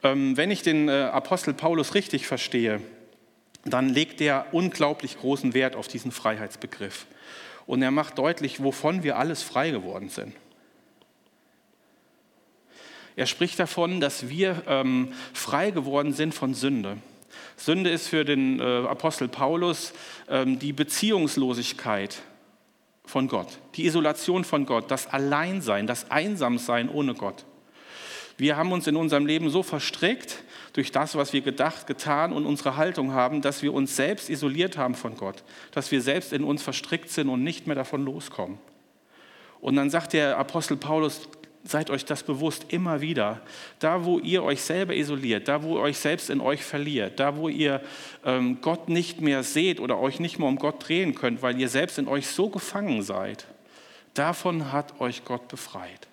Ähm, 0.05 0.37
wenn 0.37 0.51
ich 0.51 0.63
den 0.63 0.89
äh, 0.89 1.11
Apostel 1.13 1.55
Paulus 1.55 1.95
richtig 1.95 2.27
verstehe, 2.27 2.81
dann 3.65 3.89
legt 3.89 4.21
er 4.21 4.47
unglaublich 4.53 5.19
großen 5.19 5.55
Wert 5.55 5.75
auf 5.75 5.89
diesen 5.89 6.13
Freiheitsbegriff. 6.13 7.07
Und 7.67 7.83
er 7.83 7.91
macht 7.91 8.19
deutlich, 8.19 8.63
wovon 8.63 9.03
wir 9.03 9.19
alles 9.19 9.43
frei 9.43 9.71
geworden 9.71 10.11
sind. 10.11 10.35
Er 13.17 13.27
spricht 13.27 13.59
davon, 13.59 14.01
dass 14.01 14.29
wir 14.29 14.63
ähm, 14.67 15.15
frei 15.33 15.71
geworden 15.71 16.13
sind 16.13 16.35
von 16.35 16.53
Sünde. 16.53 16.99
Sünde 17.57 17.89
ist 17.89 18.09
für 18.09 18.25
den 18.25 18.61
äh, 18.61 18.63
Apostel 18.63 19.29
Paulus 19.29 19.95
ähm, 20.29 20.59
die 20.59 20.73
Beziehungslosigkeit 20.73 22.23
von 23.07 23.29
Gott, 23.29 23.59
die 23.77 23.87
Isolation 23.87 24.45
von 24.45 24.67
Gott, 24.67 24.91
das 24.91 25.07
Alleinsein, 25.07 25.87
das 25.87 26.11
Einsamsein 26.11 26.89
ohne 26.91 27.15
Gott. 27.15 27.45
Wir 28.37 28.57
haben 28.57 28.73
uns 28.73 28.87
in 28.87 28.97
unserem 28.97 29.27
Leben 29.27 29.49
so 29.51 29.63
verstrickt 29.63 30.43
durch 30.73 30.91
das, 30.91 31.15
was 31.15 31.33
wir 31.33 31.41
gedacht, 31.41 31.87
getan 31.87 32.33
und 32.33 32.47
unsere 32.47 32.77
Haltung 32.77 33.13
haben, 33.13 33.43
dass 33.43 33.63
wir 33.63 33.73
uns 33.73 33.95
selbst 33.95 34.29
isoliert 34.29 34.77
haben 34.77 34.95
von 34.97 35.17
Gott, 35.17 35.45
dass 35.71 35.93
wir 35.93 36.03
selbst 36.03 36.33
in 36.33 36.43
uns 36.43 36.63
verstrickt 36.63 37.11
sind 37.11 37.29
und 37.29 37.45
nicht 37.45 37.67
mehr 37.67 37.77
davon 37.77 38.05
loskommen. 38.05 38.59
Und 39.61 39.77
dann 39.77 39.89
sagt 39.89 40.13
der 40.13 40.37
Apostel 40.37 40.77
Paulus, 40.77 41.29
seid 41.63 41.91
euch 41.91 42.05
das 42.05 42.23
bewusst 42.23 42.67
immer 42.69 43.01
wieder. 43.01 43.41
Da, 43.79 44.05
wo 44.05 44.19
ihr 44.19 44.43
euch 44.43 44.61
selber 44.61 44.95
isoliert, 44.95 45.49
da, 45.49 45.63
wo 45.63 45.77
ihr 45.77 45.83
euch 45.83 45.97
selbst 45.97 46.29
in 46.29 46.41
euch 46.41 46.63
verliert, 46.63 47.19
da, 47.19 47.37
wo 47.37 47.49
ihr 47.49 47.81
ähm, 48.25 48.59
Gott 48.61 48.89
nicht 48.89 49.21
mehr 49.21 49.43
seht 49.43 49.81
oder 49.81 49.99
euch 49.99 50.21
nicht 50.21 50.39
mehr 50.39 50.49
um 50.49 50.57
Gott 50.57 50.87
drehen 50.87 51.15
könnt, 51.15 51.41
weil 51.41 51.59
ihr 51.59 51.69
selbst 51.69 51.99
in 51.99 52.09
euch 52.09 52.27
so 52.27 52.51
gefangen 52.51 53.03
seid, 53.03 53.47
davon 54.13 54.73
hat 54.73 55.01
euch 55.01 55.25
Gott 55.25 55.49
befreit. 55.49 56.09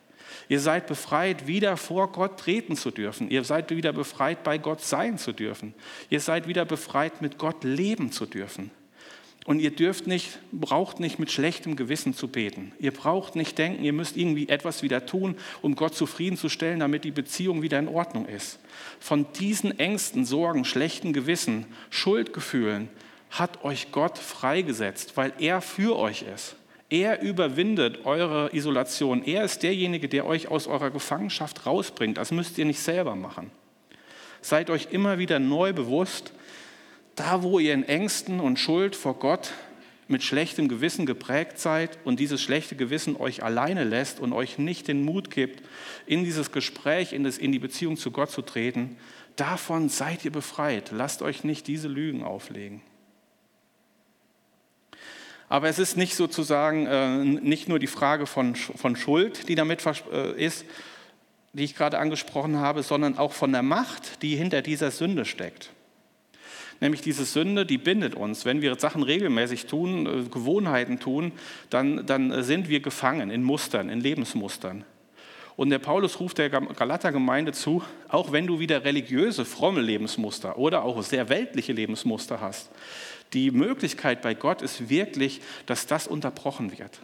Ihr 0.51 0.59
seid 0.59 0.85
befreit, 0.87 1.47
wieder 1.47 1.77
vor 1.77 2.11
Gott 2.11 2.37
treten 2.37 2.75
zu 2.75 2.91
dürfen. 2.91 3.31
Ihr 3.31 3.45
seid 3.45 3.69
wieder 3.71 3.93
befreit, 3.93 4.43
bei 4.43 4.57
Gott 4.57 4.81
sein 4.81 5.17
zu 5.17 5.31
dürfen. 5.31 5.73
Ihr 6.09 6.19
seid 6.19 6.45
wieder 6.45 6.65
befreit, 6.65 7.21
mit 7.21 7.37
Gott 7.37 7.63
leben 7.63 8.11
zu 8.11 8.25
dürfen. 8.25 8.69
Und 9.45 9.61
ihr 9.61 9.71
dürft 9.73 10.07
nicht, 10.07 10.39
braucht 10.51 10.99
nicht 10.99 11.19
mit 11.19 11.31
schlechtem 11.31 11.77
Gewissen 11.77 12.13
zu 12.13 12.27
beten. 12.27 12.73
Ihr 12.79 12.91
braucht 12.91 13.37
nicht 13.37 13.57
denken, 13.57 13.81
ihr 13.81 13.93
müsst 13.93 14.17
irgendwie 14.17 14.49
etwas 14.49 14.83
wieder 14.83 15.05
tun, 15.05 15.37
um 15.61 15.75
Gott 15.75 15.95
zufriedenzustellen, 15.95 16.81
damit 16.81 17.05
die 17.05 17.11
Beziehung 17.11 17.61
wieder 17.61 17.79
in 17.79 17.87
Ordnung 17.87 18.25
ist. 18.25 18.59
Von 18.99 19.27
diesen 19.39 19.79
Ängsten, 19.79 20.25
Sorgen, 20.25 20.65
schlechten 20.65 21.13
Gewissen, 21.13 21.65
Schuldgefühlen 21.91 22.89
hat 23.29 23.63
euch 23.63 23.93
Gott 23.93 24.17
freigesetzt, 24.17 25.15
weil 25.15 25.31
er 25.39 25.61
für 25.61 25.97
euch 25.97 26.23
ist. 26.23 26.57
Er 26.91 27.21
überwindet 27.21 28.05
eure 28.05 28.53
Isolation. 28.53 29.23
Er 29.23 29.45
ist 29.45 29.63
derjenige, 29.63 30.09
der 30.09 30.25
euch 30.25 30.49
aus 30.49 30.67
eurer 30.67 30.91
Gefangenschaft 30.91 31.65
rausbringt. 31.65 32.17
Das 32.17 32.31
müsst 32.31 32.57
ihr 32.57 32.65
nicht 32.65 32.81
selber 32.81 33.15
machen. 33.15 33.49
Seid 34.41 34.69
euch 34.69 34.89
immer 34.91 35.17
wieder 35.17 35.39
neu 35.39 35.71
bewusst, 35.71 36.33
da, 37.15 37.43
wo 37.43 37.59
ihr 37.59 37.73
in 37.73 37.83
Ängsten 37.83 38.41
und 38.41 38.59
Schuld 38.59 38.97
vor 38.97 39.13
Gott 39.13 39.53
mit 40.09 40.21
schlechtem 40.21 40.67
Gewissen 40.67 41.05
geprägt 41.05 41.59
seid 41.59 41.97
und 42.03 42.19
dieses 42.19 42.41
schlechte 42.41 42.75
Gewissen 42.75 43.15
euch 43.15 43.41
alleine 43.41 43.85
lässt 43.85 44.19
und 44.19 44.33
euch 44.33 44.57
nicht 44.57 44.89
den 44.89 45.05
Mut 45.05 45.31
gibt, 45.31 45.63
in 46.05 46.25
dieses 46.25 46.51
Gespräch, 46.51 47.13
in, 47.13 47.23
das, 47.23 47.37
in 47.37 47.53
die 47.53 47.59
Beziehung 47.59 47.95
zu 47.95 48.11
Gott 48.11 48.31
zu 48.31 48.41
treten, 48.41 48.97
davon 49.37 49.87
seid 49.87 50.25
ihr 50.25 50.31
befreit. 50.31 50.91
Lasst 50.91 51.21
euch 51.21 51.45
nicht 51.45 51.67
diese 51.67 51.87
Lügen 51.87 52.21
auflegen. 52.23 52.81
Aber 55.51 55.67
es 55.67 55.79
ist 55.79 55.97
nicht 55.97 56.15
sozusagen 56.15 56.87
äh, 56.87 57.17
nicht 57.25 57.67
nur 57.67 57.77
die 57.77 57.87
Frage 57.87 58.25
von, 58.25 58.55
von 58.55 58.95
Schuld, 58.95 59.49
die 59.49 59.55
damit 59.55 59.83
äh, 59.85 60.31
ist, 60.41 60.63
die 61.51 61.65
ich 61.65 61.75
gerade 61.75 61.99
angesprochen 61.99 62.59
habe, 62.59 62.83
sondern 62.83 63.17
auch 63.17 63.33
von 63.33 63.51
der 63.51 63.61
Macht, 63.61 64.21
die 64.21 64.37
hinter 64.37 64.61
dieser 64.61 64.91
Sünde 64.91 65.25
steckt. 65.25 65.71
Nämlich 66.79 67.01
diese 67.01 67.25
Sünde, 67.25 67.65
die 67.65 67.77
bindet 67.77 68.15
uns. 68.15 68.45
Wenn 68.45 68.61
wir 68.61 68.79
Sachen 68.79 69.03
regelmäßig 69.03 69.65
tun, 69.65 70.05
äh, 70.05 70.29
Gewohnheiten 70.29 71.01
tun, 71.01 71.33
dann, 71.69 72.05
dann 72.05 72.43
sind 72.43 72.69
wir 72.69 72.79
gefangen 72.79 73.29
in 73.29 73.43
Mustern, 73.43 73.89
in 73.89 73.99
Lebensmustern. 73.99 74.85
Und 75.57 75.69
der 75.69 75.79
Paulus 75.79 76.21
ruft 76.21 76.37
der 76.37 76.49
Galater-Gemeinde 76.49 77.51
zu, 77.51 77.83
auch 78.07 78.31
wenn 78.31 78.47
du 78.47 78.59
wieder 78.59 78.85
religiöse, 78.85 79.43
fromme 79.43 79.81
Lebensmuster 79.81 80.57
oder 80.57 80.85
auch 80.85 81.03
sehr 81.03 81.27
weltliche 81.27 81.73
Lebensmuster 81.73 82.39
hast, 82.39 82.71
die 83.33 83.51
Möglichkeit 83.51 84.21
bei 84.21 84.33
Gott 84.33 84.61
ist 84.61 84.89
wirklich, 84.89 85.41
dass 85.65 85.87
das 85.87 86.07
unterbrochen 86.07 86.77
wird 86.77 87.01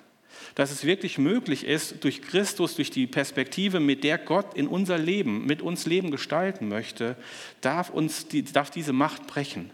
dass 0.55 0.71
es 0.71 0.85
wirklich 0.85 1.19
möglich 1.19 1.65
ist, 1.65 2.03
durch 2.03 2.21
Christus, 2.23 2.75
durch 2.75 2.89
die 2.89 3.05
Perspektive, 3.05 3.79
mit 3.79 4.03
der 4.03 4.17
Gott 4.17 4.55
in 4.55 4.67
unser 4.67 4.97
Leben, 4.97 5.45
mit 5.45 5.61
uns 5.61 5.85
Leben 5.85 6.09
gestalten 6.09 6.67
möchte, 6.67 7.15
darf, 7.61 7.91
uns 7.91 8.27
die, 8.27 8.43
darf 8.43 8.71
diese 8.71 8.91
Macht 8.93 9.27
brechen. 9.27 9.69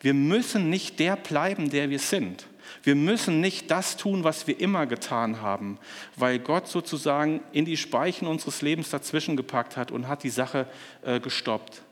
Wir 0.00 0.14
müssen 0.14 0.70
nicht 0.70 1.00
der 1.00 1.16
bleiben, 1.16 1.70
der 1.70 1.90
wir 1.90 1.98
sind. 1.98 2.46
Wir 2.84 2.94
müssen 2.94 3.40
nicht 3.40 3.70
das 3.70 3.96
tun, 3.96 4.22
was 4.22 4.46
wir 4.46 4.60
immer 4.60 4.86
getan 4.86 5.42
haben, 5.42 5.78
weil 6.14 6.38
Gott 6.38 6.68
sozusagen 6.68 7.40
in 7.50 7.64
die 7.64 7.76
Speichen 7.76 8.28
unseres 8.28 8.62
Lebens 8.62 8.90
dazwischen 8.90 9.36
gepackt 9.36 9.76
hat 9.76 9.90
und 9.90 10.06
hat 10.06 10.22
die 10.22 10.30
Sache 10.30 10.66
äh, 11.02 11.18
gestoppt. 11.18 11.82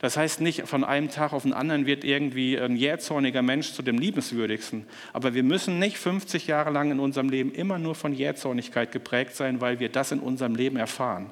Das 0.00 0.16
heißt 0.16 0.40
nicht, 0.40 0.66
von 0.66 0.82
einem 0.82 1.10
Tag 1.10 1.34
auf 1.34 1.42
den 1.42 1.52
anderen 1.52 1.84
wird 1.84 2.04
irgendwie 2.04 2.58
ein 2.58 2.74
jähzorniger 2.74 3.42
Mensch 3.42 3.72
zu 3.72 3.82
dem 3.82 3.98
liebenswürdigsten. 3.98 4.86
Aber 5.12 5.34
wir 5.34 5.42
müssen 5.42 5.78
nicht 5.78 5.98
50 5.98 6.46
Jahre 6.46 6.70
lang 6.70 6.90
in 6.90 7.00
unserem 7.00 7.28
Leben 7.28 7.52
immer 7.52 7.78
nur 7.78 7.94
von 7.94 8.14
Jähzornigkeit 8.14 8.92
geprägt 8.92 9.36
sein, 9.36 9.60
weil 9.60 9.78
wir 9.78 9.90
das 9.90 10.10
in 10.10 10.20
unserem 10.20 10.54
Leben 10.54 10.78
erfahren. 10.78 11.30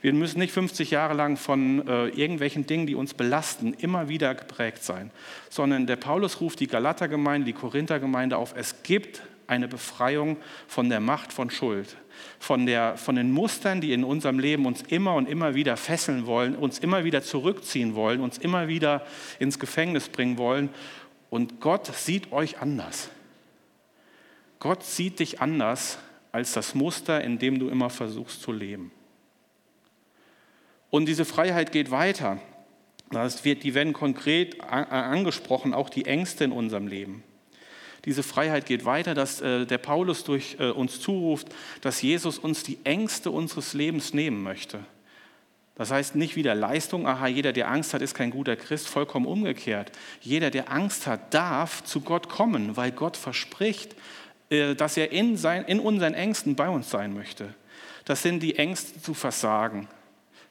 Wir 0.00 0.12
müssen 0.12 0.38
nicht 0.38 0.52
50 0.52 0.92
Jahre 0.92 1.14
lang 1.14 1.36
von 1.36 1.86
äh, 1.88 2.06
irgendwelchen 2.10 2.66
Dingen, 2.66 2.86
die 2.86 2.94
uns 2.94 3.14
belasten, 3.14 3.74
immer 3.74 4.08
wieder 4.08 4.32
geprägt 4.36 4.84
sein, 4.84 5.10
sondern 5.50 5.88
der 5.88 5.96
Paulus 5.96 6.40
ruft 6.40 6.60
die 6.60 6.68
Galatergemeinde, 6.68 7.46
die 7.46 7.52
Korinthergemeinde 7.52 8.36
auf, 8.36 8.54
es 8.56 8.84
gibt 8.84 9.22
eine 9.48 9.66
Befreiung 9.66 10.36
von 10.68 10.88
der 10.88 11.00
Macht 11.00 11.32
von 11.32 11.50
Schuld 11.50 11.96
von, 12.38 12.66
der, 12.66 12.96
von 12.96 13.16
den 13.16 13.32
Mustern, 13.32 13.80
die 13.80 13.92
in 13.92 14.04
unserem 14.04 14.38
Leben 14.38 14.66
uns 14.66 14.82
immer 14.82 15.14
und 15.14 15.28
immer 15.28 15.54
wieder 15.54 15.76
fesseln 15.76 16.26
wollen, 16.26 16.54
uns 16.56 16.78
immer 16.78 17.04
wieder 17.04 17.22
zurückziehen 17.22 17.94
wollen, 17.94 18.20
uns 18.20 18.38
immer 18.38 18.68
wieder 18.68 19.06
ins 19.38 19.58
Gefängnis 19.58 20.08
bringen 20.08 20.38
wollen. 20.38 20.70
Und 21.30 21.60
Gott 21.60 21.86
sieht 21.94 22.32
euch 22.32 22.60
anders. 22.60 23.10
Gott 24.60 24.82
sieht 24.84 25.20
dich 25.20 25.40
anders 25.40 25.98
als 26.32 26.52
das 26.52 26.74
Muster, 26.74 27.22
in 27.22 27.38
dem 27.38 27.58
du 27.58 27.68
immer 27.68 27.90
versuchst 27.90 28.42
zu 28.42 28.52
leben. 28.52 28.90
Und 30.90 31.06
diese 31.06 31.24
Freiheit 31.24 31.70
geht 31.72 31.90
weiter. 31.90 32.38
Das 33.10 33.44
wird, 33.44 33.62
die 33.62 33.74
werden 33.74 33.92
konkret 33.92 34.60
angesprochen, 34.62 35.74
auch 35.74 35.90
die 35.90 36.06
Ängste 36.06 36.44
in 36.44 36.52
unserem 36.52 36.86
Leben. 36.86 37.22
Diese 38.08 38.22
Freiheit 38.22 38.64
geht 38.64 38.86
weiter, 38.86 39.12
dass 39.12 39.42
äh, 39.42 39.66
der 39.66 39.76
Paulus 39.76 40.24
durch 40.24 40.56
äh, 40.58 40.70
uns 40.70 40.98
zuruft, 40.98 41.48
dass 41.82 42.00
Jesus 42.00 42.38
uns 42.38 42.62
die 42.62 42.78
Ängste 42.84 43.30
unseres 43.30 43.74
Lebens 43.74 44.14
nehmen 44.14 44.42
möchte. 44.42 44.78
Das 45.74 45.90
heißt 45.90 46.14
nicht 46.14 46.34
wieder 46.34 46.54
Leistung, 46.54 47.06
aha, 47.06 47.26
jeder, 47.26 47.52
der 47.52 47.70
Angst 47.70 47.92
hat, 47.92 48.00
ist 48.00 48.14
kein 48.14 48.30
guter 48.30 48.56
Christ, 48.56 48.88
vollkommen 48.88 49.26
umgekehrt. 49.26 49.92
Jeder, 50.22 50.48
der 50.48 50.72
Angst 50.72 51.06
hat, 51.06 51.34
darf 51.34 51.84
zu 51.84 52.00
Gott 52.00 52.30
kommen, 52.30 52.78
weil 52.78 52.92
Gott 52.92 53.18
verspricht, 53.18 53.94
äh, 54.48 54.74
dass 54.74 54.96
er 54.96 55.12
in, 55.12 55.36
sein, 55.36 55.66
in 55.66 55.78
unseren 55.78 56.14
Ängsten 56.14 56.56
bei 56.56 56.70
uns 56.70 56.88
sein 56.88 57.12
möchte. 57.12 57.52
Das 58.06 58.22
sind 58.22 58.42
die 58.42 58.56
Ängste 58.56 59.02
zu 59.02 59.12
versagen, 59.12 59.86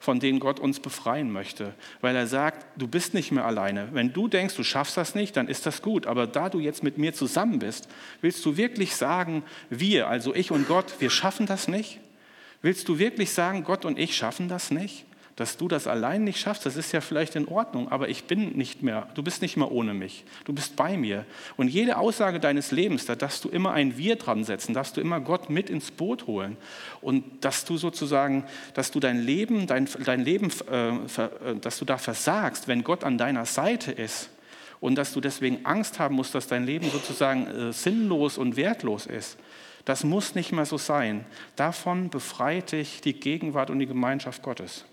von 0.08 0.22
denen 0.22 0.40
Gott 0.40 0.62
uns 0.62 0.80
befreien 0.80 1.34
möchte, 1.34 1.74
weil 2.00 2.16
er 2.16 2.28
sagt, 2.28 2.66
du 2.78 2.88
bist 2.88 3.14
nicht 3.14 3.34
mehr 3.34 3.44
alleine. 3.44 3.90
Wenn 3.92 4.14
du 4.14 4.30
denkst, 4.30 4.56
du 4.56 4.64
schaffst 4.64 4.96
das 4.96 5.16
nicht, 5.16 5.36
dann 5.36 5.50
ist 5.50 5.66
das 5.66 5.82
gut. 5.82 6.08
Aber 6.08 6.28
da 6.28 6.48
du 6.48 6.62
jetzt 6.62 6.82
mit 6.82 6.98
mir 6.98 7.14
zusammen 7.14 7.60
bist, 7.60 7.90
willst 8.22 8.46
du 8.46 8.56
wirklich 8.56 8.96
sagen, 8.96 9.44
wir, 9.70 10.08
also 10.08 10.34
ich 10.34 10.50
und 10.50 10.66
Gott, 10.66 10.94
wir 11.00 11.10
schaffen 11.10 11.46
das 11.46 11.68
nicht? 11.68 12.00
Willst 12.62 12.88
du 12.88 13.00
wirklich 13.00 13.34
sagen, 13.34 13.66
Gott 13.66 13.84
und 13.84 14.00
ich 14.00 14.16
schaffen 14.16 14.48
das 14.48 14.72
nicht? 14.72 15.04
Dass 15.38 15.56
du 15.56 15.68
das 15.68 15.86
allein 15.86 16.24
nicht 16.24 16.40
schaffst, 16.40 16.66
das 16.66 16.76
ist 16.76 16.92
ja 16.92 17.00
vielleicht 17.00 17.36
in 17.36 17.48
Ordnung, 17.48 17.92
aber 17.92 18.10
ich 18.10 18.24
bin 18.24 18.58
nicht 18.58 18.82
mehr, 18.82 19.08
du 19.14 19.22
bist 19.22 19.44
nicht 19.44 19.56
mehr 19.56 19.72
ohne 19.72 19.94
mich, 19.94 20.26
du 20.46 20.54
bist 20.54 20.76
bei 20.76 20.98
mir. 20.98 21.26
Und 21.58 21.68
jede 21.68 21.98
Aussage 21.98 22.40
deines 22.40 22.72
Lebens, 22.72 23.06
da 23.06 23.16
darfst 23.16 23.46
du 23.46 23.50
immer 23.50 23.72
ein 23.72 23.98
Wir 23.98 24.16
dran 24.16 24.44
setzen, 24.44 24.74
darfst 24.74 24.98
du 24.98 25.02
immer 25.02 25.20
Gott 25.20 25.52
mit 25.52 25.70
ins 25.70 25.92
Boot 25.92 26.26
holen 26.26 26.58
und 27.02 27.24
dass 27.46 27.66
du 27.66 27.78
sozusagen, 27.78 28.46
dass 28.74 28.90
du 28.90 29.00
dein 29.00 29.20
Leben, 29.20 29.68
dein, 29.68 29.88
dein 30.04 30.22
Leben, 30.22 30.52
äh, 30.72 30.90
äh, 30.90 30.98
dass 31.62 31.78
du 31.78 31.86
da 31.86 32.00
versagst, 32.00 32.68
wenn 32.68 32.84
Gott 32.84 33.04
an 33.04 33.20
deiner 33.20 33.46
Seite 33.46 33.92
ist 33.92 34.32
und 34.80 34.96
dass 34.96 35.14
du 35.14 35.22
deswegen 35.22 35.68
Angst 35.68 36.00
haben 36.00 36.16
musst, 36.16 36.34
dass 36.34 36.48
dein 36.48 36.66
Leben 36.66 36.90
sozusagen 36.90 37.46
äh, 37.46 37.74
sinnlos 37.74 38.40
und 38.40 38.58
wertlos 38.58 39.06
ist. 39.06 39.38
Das 39.86 40.04
muss 40.04 40.34
nicht 40.34 40.52
mehr 40.52 40.66
so 40.66 40.80
sein. 40.80 41.26
Davon 41.56 42.10
befreit 42.10 42.72
dich 42.72 43.02
die 43.02 43.14
Gegenwart 43.14 43.70
und 43.70 43.78
die 43.78 43.86
Gemeinschaft 43.86 44.42
Gottes. 44.42 44.84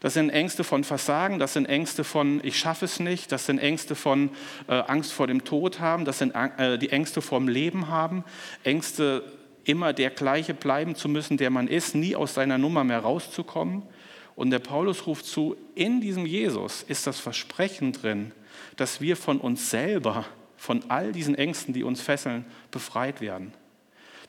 Das 0.00 0.14
sind 0.14 0.30
Ängste 0.30 0.64
von 0.64 0.84
Versagen, 0.84 1.38
das 1.38 1.54
sind 1.54 1.66
Ängste 1.66 2.04
von 2.04 2.40
ich 2.42 2.58
schaffe 2.58 2.84
es 2.84 3.00
nicht, 3.00 3.32
das 3.32 3.46
sind 3.46 3.58
Ängste 3.58 3.94
von 3.94 4.30
äh, 4.68 4.74
Angst 4.74 5.12
vor 5.12 5.26
dem 5.26 5.44
Tod 5.44 5.80
haben, 5.80 6.04
das 6.04 6.18
sind 6.18 6.34
äh, 6.34 6.78
die 6.78 6.90
Ängste 6.90 7.22
vorm 7.22 7.48
Leben 7.48 7.88
haben, 7.88 8.24
Ängste 8.64 9.22
immer 9.64 9.92
der 9.92 10.10
gleiche 10.10 10.54
bleiben 10.54 10.94
zu 10.94 11.08
müssen, 11.08 11.36
der 11.36 11.50
man 11.50 11.68
ist, 11.68 11.94
nie 11.94 12.16
aus 12.16 12.34
seiner 12.34 12.58
Nummer 12.58 12.84
mehr 12.84 13.00
rauszukommen. 13.00 13.82
Und 14.36 14.50
der 14.50 14.58
Paulus 14.58 15.06
ruft 15.06 15.24
zu, 15.26 15.56
in 15.74 16.00
diesem 16.00 16.26
Jesus 16.26 16.82
ist 16.82 17.06
das 17.06 17.20
Versprechen 17.20 17.92
drin, 17.92 18.32
dass 18.76 19.00
wir 19.00 19.16
von 19.16 19.38
uns 19.38 19.70
selber, 19.70 20.24
von 20.56 20.82
all 20.88 21.12
diesen 21.12 21.34
Ängsten, 21.34 21.72
die 21.72 21.84
uns 21.84 22.00
fesseln, 22.00 22.44
befreit 22.70 23.20
werden. 23.20 23.52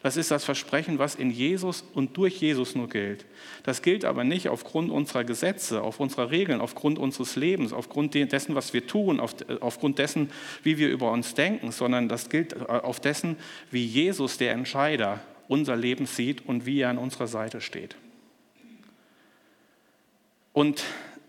Das 0.05 0.17
ist 0.17 0.29
das 0.29 0.45
Versprechen, 0.45 0.99
was 0.99 1.15
in 1.15 1.31
Jesus 1.31 1.83
und 1.95 2.15
durch 2.15 2.39
Jesus 2.39 2.75
nur 2.75 2.87
gilt. 2.87 3.25
Das 3.63 3.81
gilt 3.81 4.05
aber 4.05 4.23
nicht 4.23 4.49
aufgrund 4.49 4.91
unserer 4.91 5.23
Gesetze, 5.23 5.81
auf 5.81 5.99
unserer 5.99 6.29
Regeln, 6.29 6.61
aufgrund 6.61 6.99
unseres 6.99 7.35
Lebens, 7.35 7.73
aufgrund 7.73 8.13
dessen, 8.13 8.53
was 8.53 8.71
wir 8.71 8.85
tun, 8.85 9.19
aufgrund 9.19 9.97
dessen, 9.97 10.29
wie 10.61 10.77
wir 10.77 10.89
über 10.89 11.11
uns 11.11 11.33
denken, 11.33 11.71
sondern 11.71 12.07
das 12.07 12.29
gilt 12.29 12.53
äh, 12.53 12.65
auf 12.65 12.99
dessen, 12.99 13.35
wie 13.71 13.83
Jesus, 13.83 14.37
der 14.37 14.51
Entscheider, 14.51 15.21
unser 15.47 15.75
Leben 15.75 16.05
sieht 16.05 16.47
und 16.47 16.67
wie 16.67 16.81
er 16.81 16.91
an 16.91 16.99
unserer 16.99 17.25
Seite 17.25 17.59
steht. 17.59 17.95
Und 20.53 20.83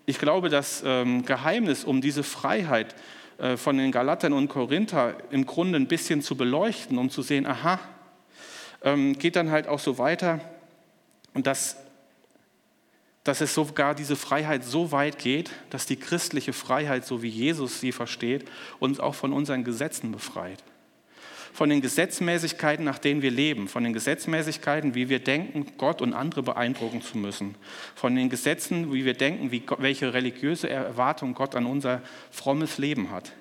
ich 0.04 0.18
glaube, 0.18 0.50
das 0.50 0.82
ähm, 0.84 1.24
Geheimnis 1.24 1.82
um 1.82 2.02
diese 2.02 2.22
Freiheit 2.22 2.94
äh, 3.38 3.56
von 3.56 3.78
den 3.78 3.90
Galatern 3.90 4.34
und 4.34 4.48
Korinther 4.48 5.16
im 5.30 5.46
Grunde 5.46 5.78
ein 5.78 5.88
bisschen 5.88 6.20
zu 6.20 6.36
beleuchten, 6.36 6.98
um 6.98 7.08
zu 7.08 7.22
sehen, 7.22 7.46
aha, 7.46 7.80
ähm, 8.82 9.18
geht 9.18 9.36
dann 9.36 9.50
halt 9.50 9.68
auch 9.68 9.78
so 9.78 9.98
weiter 9.98 10.40
und 11.34 11.46
dass, 11.46 11.76
dass 13.24 13.40
es 13.40 13.54
sogar 13.54 13.94
diese 13.94 14.16
Freiheit 14.16 14.64
so 14.64 14.92
weit 14.92 15.18
geht, 15.18 15.50
dass 15.70 15.86
die 15.86 15.96
christliche 15.96 16.52
Freiheit, 16.52 17.04
so 17.04 17.22
wie 17.22 17.28
Jesus 17.28 17.80
sie 17.80 17.92
versteht, 17.92 18.48
uns 18.78 19.00
auch 19.00 19.14
von 19.14 19.32
unseren 19.32 19.64
Gesetzen 19.64 20.12
befreit 20.12 20.62
von 21.56 21.70
den 21.70 21.80
Gesetzmäßigkeiten, 21.80 22.84
nach 22.84 22.98
denen 22.98 23.22
wir 23.22 23.30
leben, 23.30 23.66
von 23.66 23.82
den 23.82 23.94
Gesetzmäßigkeiten, 23.94 24.94
wie 24.94 25.08
wir 25.08 25.20
denken, 25.20 25.66
Gott 25.78 26.02
und 26.02 26.12
andere 26.12 26.42
beeindrucken 26.42 27.00
zu 27.00 27.16
müssen, 27.16 27.54
von 27.94 28.14
den 28.14 28.28
Gesetzen, 28.28 28.92
wie 28.92 29.06
wir 29.06 29.14
denken, 29.14 29.50
wie, 29.50 29.62
welche 29.78 30.12
religiöse 30.12 30.68
Erwartung 30.68 31.32
Gott 31.32 31.56
an 31.56 31.64
unser 31.64 32.02
frommes 32.30 32.76
Leben 32.76 33.10
hat. 33.10 33.32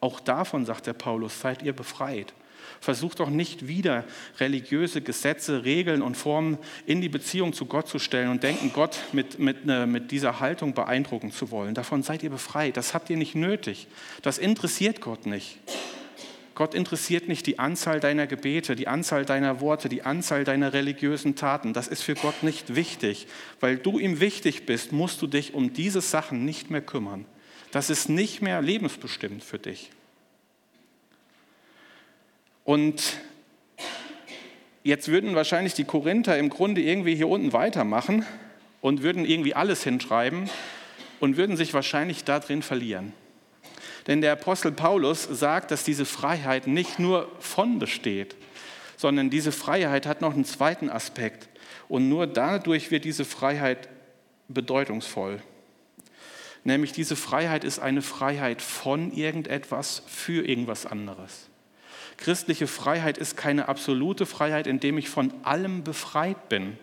Auch 0.00 0.18
davon, 0.18 0.66
sagt 0.66 0.88
der 0.88 0.94
Paulus, 0.94 1.40
seid 1.40 1.62
ihr 1.62 1.72
befreit. 1.72 2.34
Versucht 2.80 3.20
doch 3.20 3.28
nicht 3.28 3.68
wieder 3.68 4.04
religiöse 4.38 5.02
Gesetze, 5.02 5.64
Regeln 5.64 6.00
und 6.00 6.16
Formen 6.16 6.56
in 6.86 7.02
die 7.02 7.10
Beziehung 7.10 7.52
zu 7.52 7.66
Gott 7.66 7.88
zu 7.88 7.98
stellen 7.98 8.30
und 8.30 8.42
denken, 8.42 8.72
Gott 8.72 8.98
mit, 9.12 9.38
mit, 9.38 9.66
ne, 9.66 9.86
mit 9.86 10.10
dieser 10.10 10.40
Haltung 10.40 10.72
beeindrucken 10.72 11.30
zu 11.30 11.50
wollen. 11.50 11.74
Davon 11.74 12.02
seid 12.02 12.22
ihr 12.22 12.30
befreit. 12.30 12.78
Das 12.78 12.94
habt 12.94 13.10
ihr 13.10 13.18
nicht 13.18 13.34
nötig. 13.34 13.86
Das 14.22 14.38
interessiert 14.38 15.02
Gott 15.02 15.26
nicht. 15.26 15.58
Gott 16.54 16.74
interessiert 16.74 17.28
nicht 17.28 17.46
die 17.46 17.58
Anzahl 17.58 18.00
deiner 18.00 18.26
Gebete, 18.26 18.76
die 18.76 18.88
Anzahl 18.88 19.24
deiner 19.24 19.60
Worte, 19.60 19.88
die 19.88 20.02
Anzahl 20.02 20.44
deiner 20.44 20.72
religiösen 20.72 21.34
Taten. 21.34 21.72
Das 21.72 21.88
ist 21.88 22.02
für 22.02 22.14
Gott 22.14 22.42
nicht 22.42 22.74
wichtig. 22.74 23.26
Weil 23.60 23.76
du 23.76 23.98
ihm 23.98 24.20
wichtig 24.20 24.66
bist, 24.66 24.92
musst 24.92 25.22
du 25.22 25.26
dich 25.26 25.54
um 25.54 25.72
diese 25.72 26.00
Sachen 26.00 26.44
nicht 26.44 26.70
mehr 26.70 26.82
kümmern. 26.82 27.24
Das 27.72 27.88
ist 27.88 28.08
nicht 28.08 28.42
mehr 28.42 28.60
lebensbestimmt 28.60 29.44
für 29.44 29.58
dich. 29.58 29.90
Und 32.70 33.16
jetzt 34.84 35.08
würden 35.08 35.34
wahrscheinlich 35.34 35.74
die 35.74 35.82
Korinther 35.82 36.38
im 36.38 36.50
Grunde 36.50 36.80
irgendwie 36.80 37.16
hier 37.16 37.26
unten 37.26 37.52
weitermachen 37.52 38.24
und 38.80 39.02
würden 39.02 39.24
irgendwie 39.24 39.56
alles 39.56 39.82
hinschreiben 39.82 40.48
und 41.18 41.36
würden 41.36 41.56
sich 41.56 41.74
wahrscheinlich 41.74 42.22
darin 42.22 42.62
verlieren. 42.62 43.12
Denn 44.06 44.20
der 44.20 44.34
Apostel 44.34 44.70
Paulus 44.70 45.24
sagt, 45.24 45.72
dass 45.72 45.82
diese 45.82 46.04
Freiheit 46.04 46.68
nicht 46.68 47.00
nur 47.00 47.28
von 47.40 47.80
besteht, 47.80 48.36
sondern 48.96 49.30
diese 49.30 49.50
Freiheit 49.50 50.06
hat 50.06 50.20
noch 50.20 50.34
einen 50.34 50.44
zweiten 50.44 50.90
Aspekt. 50.90 51.48
Und 51.88 52.08
nur 52.08 52.28
dadurch 52.28 52.92
wird 52.92 53.04
diese 53.04 53.24
Freiheit 53.24 53.88
bedeutungsvoll. 54.46 55.42
Nämlich 56.62 56.92
diese 56.92 57.16
Freiheit 57.16 57.64
ist 57.64 57.80
eine 57.80 58.00
Freiheit 58.00 58.62
von 58.62 59.12
irgendetwas 59.12 60.04
für 60.06 60.46
irgendwas 60.46 60.86
anderes. 60.86 61.50
Christliche 62.20 62.66
Freiheit 62.66 63.18
ist 63.18 63.36
keine 63.36 63.68
absolute 63.68 64.26
Freiheit, 64.26 64.66
indem 64.66 64.98
ich 64.98 65.08
von 65.08 65.32
allem 65.42 65.82
befreit 65.82 66.48
bin 66.48 66.78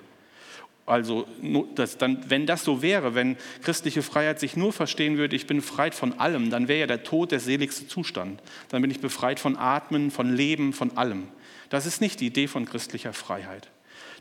also 0.87 1.27
das 1.75 1.97
dann, 1.97 2.29
wenn 2.29 2.45
das 2.45 2.63
so 2.63 2.81
wäre, 2.81 3.13
wenn 3.13 3.35
christliche 3.61 4.01
Freiheit 4.01 4.39
sich 4.39 4.55
nur 4.55 4.71
verstehen 4.71 5.17
würde, 5.17 5.35
ich 5.35 5.45
bin 5.45 5.57
befreit 5.57 5.93
von 5.93 6.17
allem, 6.17 6.49
dann 6.49 6.69
wäre 6.69 6.79
ja 6.79 6.87
der 6.87 7.03
Tod 7.03 7.31
der 7.31 7.41
seligste 7.41 7.89
Zustand. 7.89 8.41
Dann 8.69 8.81
bin 8.81 8.89
ich 8.89 9.01
befreit 9.01 9.41
von 9.41 9.57
Atmen, 9.57 10.11
von 10.11 10.33
Leben, 10.33 10.71
von 10.71 10.95
allem. 10.95 11.27
Das 11.69 11.85
ist 11.85 11.99
nicht 11.99 12.21
die 12.21 12.27
Idee 12.27 12.47
von 12.47 12.63
christlicher 12.63 13.11
Freiheit. 13.11 13.69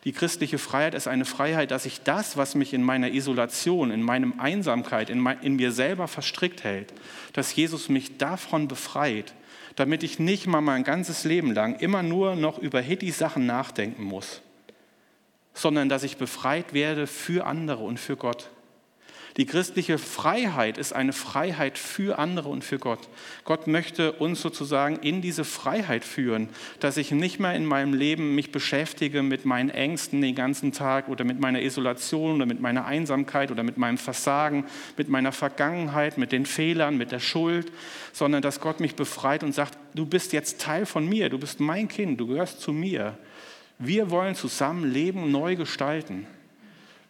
Die 0.03 0.11
christliche 0.11 0.59
Freiheit 0.59 0.95
ist 0.95 1.07
eine 1.07 1.25
Freiheit, 1.25 1.71
dass 1.71 1.87
ich 1.87 2.01
das, 2.03 2.37
was 2.37 2.57
mich 2.57 2.75
in 2.75 2.83
meiner 2.83 3.13
Isolation, 3.13 3.93
in 3.93 4.03
meinem 4.03 4.41
Einsamkeit, 4.41 5.09
in, 5.09 5.21
mein, 5.21 5.41
in 5.43 5.55
mir 5.55 5.71
selber 5.71 6.09
verstrickt 6.09 6.65
hält, 6.65 6.93
dass 7.33 7.55
Jesus 7.55 7.89
mich 7.89 8.19
davon 8.19 8.67
befreit, 8.67 9.35
damit 9.77 10.03
ich 10.03 10.19
nicht 10.19 10.47
mal 10.47 10.61
mein 10.61 10.85
ganzes 10.85 11.25
Leben 11.25 11.53
lang 11.53 11.79
immer 11.79 12.03
nur 12.03 12.35
noch 12.35 12.59
über 12.59 12.81
Hitty-Sachen 12.81 13.47
nachdenken 13.47 14.03
muss 14.03 14.43
sondern 15.57 15.89
dass 15.89 16.03
ich 16.03 16.19
befreit 16.19 16.75
werde 16.75 17.07
für 17.07 17.47
andere 17.47 17.83
und 17.83 17.99
für 17.99 18.17
Gott. 18.17 18.51
Die 19.37 19.45
christliche 19.45 19.99
Freiheit 19.99 20.79
ist 20.79 20.95
eine 20.95 21.13
Freiheit 21.13 21.77
für 21.77 22.19
andere 22.19 22.49
und 22.49 22.65
für 22.65 22.79
Gott. 22.79 23.01
Gott 23.45 23.67
möchte 23.67 24.13
uns 24.13 24.41
sozusagen 24.41 24.97
in 24.97 25.21
diese 25.21 25.45
Freiheit 25.45 26.05
führen, 26.05 26.49
dass 26.81 26.97
ich 26.97 27.11
nicht 27.11 27.39
mehr 27.39 27.55
in 27.55 27.67
meinem 27.67 27.93
Leben 27.93 28.35
mich 28.35 28.51
beschäftige 28.51 29.23
mit 29.23 29.45
meinen 29.45 29.69
Ängsten 29.69 30.23
den 30.23 30.35
ganzen 30.35 30.73
Tag 30.73 31.09
oder 31.09 31.25
mit 31.25 31.39
meiner 31.39 31.61
Isolation 31.61 32.37
oder 32.37 32.47
mit 32.47 32.63
meiner 32.63 32.87
Einsamkeit 32.87 33.51
oder 33.51 33.63
mit 33.63 33.77
meinem 33.77 33.99
Versagen, 33.99 34.65
mit 34.97 35.11
meiner 35.11 35.33
Vergangenheit, 35.33 36.17
mit 36.17 36.33
den 36.33 36.47
Fehlern, 36.47 36.97
mit 36.97 37.13
der 37.13 37.21
Schuld, 37.21 37.71
sondern 38.15 38.41
dass 38.41 38.61
Gott 38.61 38.81
mich 38.81 38.95
befreit 38.95 39.45
und 39.45 39.55
sagt, 39.55 39.77
du 39.95 40.07
bist 40.07 40.33
jetzt 40.33 40.63
Teil 40.63 40.87
von 40.87 41.07
mir, 41.07 41.29
du 41.29 41.39
bist 41.39 41.61
mein 41.61 41.89
Kind, 41.89 42.19
du 42.19 42.27
gehörst 42.27 42.63
zu 42.63 42.73
mir. 42.73 43.19
Wir 43.79 44.11
wollen 44.11 44.35
zusammen 44.35 44.91
Leben 44.91 45.31
neu 45.31 45.57
gestalten. 45.57 46.27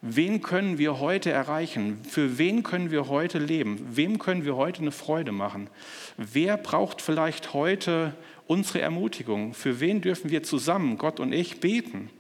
Wen 0.09 0.41
können 0.41 0.79
wir 0.79 1.01
heute 1.01 1.31
erreichen? 1.33 2.01
Für 2.09 2.39
wen 2.39 2.63
können 2.63 2.93
wir 2.93 3.09
heute 3.09 3.39
leben? 3.39 3.85
Wem 3.91 4.21
können 4.21 4.45
wir 4.45 4.57
heute 4.57 4.83
eine 4.83 4.93
Freude 4.93 5.33
machen? 5.33 5.69
Wer 6.17 6.57
braucht 6.57 7.03
vielleicht 7.03 7.55
heute 7.55 8.15
unsere 8.47 8.81
Ermutigung? 8.81 9.53
Für 9.53 9.81
wen 9.81 10.01
dürfen 10.01 10.31
wir 10.31 10.45
zusammen, 10.45 10.97
Gott 10.97 11.19
und 11.19 11.33
ich, 11.33 11.59
beten? 11.59 12.11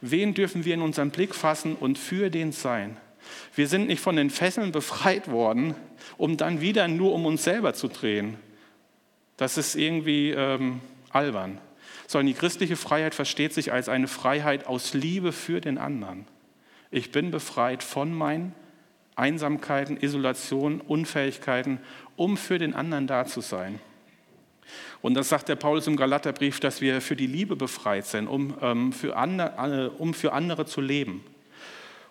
Wen 0.00 0.34
dürfen 0.34 0.64
wir 0.64 0.74
in 0.74 0.82
unseren 0.82 1.10
Blick 1.10 1.36
fassen 1.36 1.76
und 1.76 1.98
für 1.98 2.30
den 2.30 2.50
sein? 2.50 2.96
Wir 3.54 3.68
sind 3.68 3.86
nicht 3.86 4.00
von 4.00 4.16
den 4.16 4.30
Fesseln 4.30 4.72
befreit 4.72 5.30
worden, 5.30 5.76
um 6.16 6.36
dann 6.36 6.60
wieder 6.60 6.88
nur 6.88 7.12
um 7.12 7.26
uns 7.26 7.44
selber 7.44 7.74
zu 7.74 7.86
drehen. 7.86 8.36
Das 9.36 9.56
ist 9.56 9.76
irgendwie 9.76 10.30
ähm, 10.30 10.80
albern 11.10 11.58
sondern 12.08 12.28
die 12.28 12.38
christliche 12.38 12.76
Freiheit 12.76 13.14
versteht 13.14 13.52
sich 13.52 13.72
als 13.72 13.88
eine 13.88 14.08
Freiheit 14.08 14.66
aus 14.66 14.94
Liebe 14.94 15.32
für 15.32 15.60
den 15.60 15.78
anderen. 15.78 16.26
Ich 16.90 17.12
bin 17.12 17.30
befreit 17.30 17.82
von 17.82 18.12
meinen 18.12 18.54
Einsamkeiten, 19.16 19.96
Isolationen, 19.96 20.80
Unfähigkeiten, 20.80 21.80
um 22.16 22.36
für 22.36 22.58
den 22.58 22.74
anderen 22.74 23.06
da 23.06 23.24
zu 23.24 23.40
sein. 23.40 23.80
Und 25.00 25.14
das 25.14 25.28
sagt 25.28 25.48
der 25.48 25.56
Paulus 25.56 25.86
im 25.86 25.96
Galaterbrief, 25.96 26.60
dass 26.60 26.80
wir 26.80 27.00
für 27.00 27.16
die 27.16 27.26
Liebe 27.26 27.56
befreit 27.56 28.06
sind, 28.06 28.28
um, 28.28 28.54
ähm, 28.60 28.92
für, 28.92 29.16
andere, 29.16 29.90
um 29.90 30.14
für 30.14 30.32
andere 30.32 30.66
zu 30.66 30.80
leben. 30.80 31.24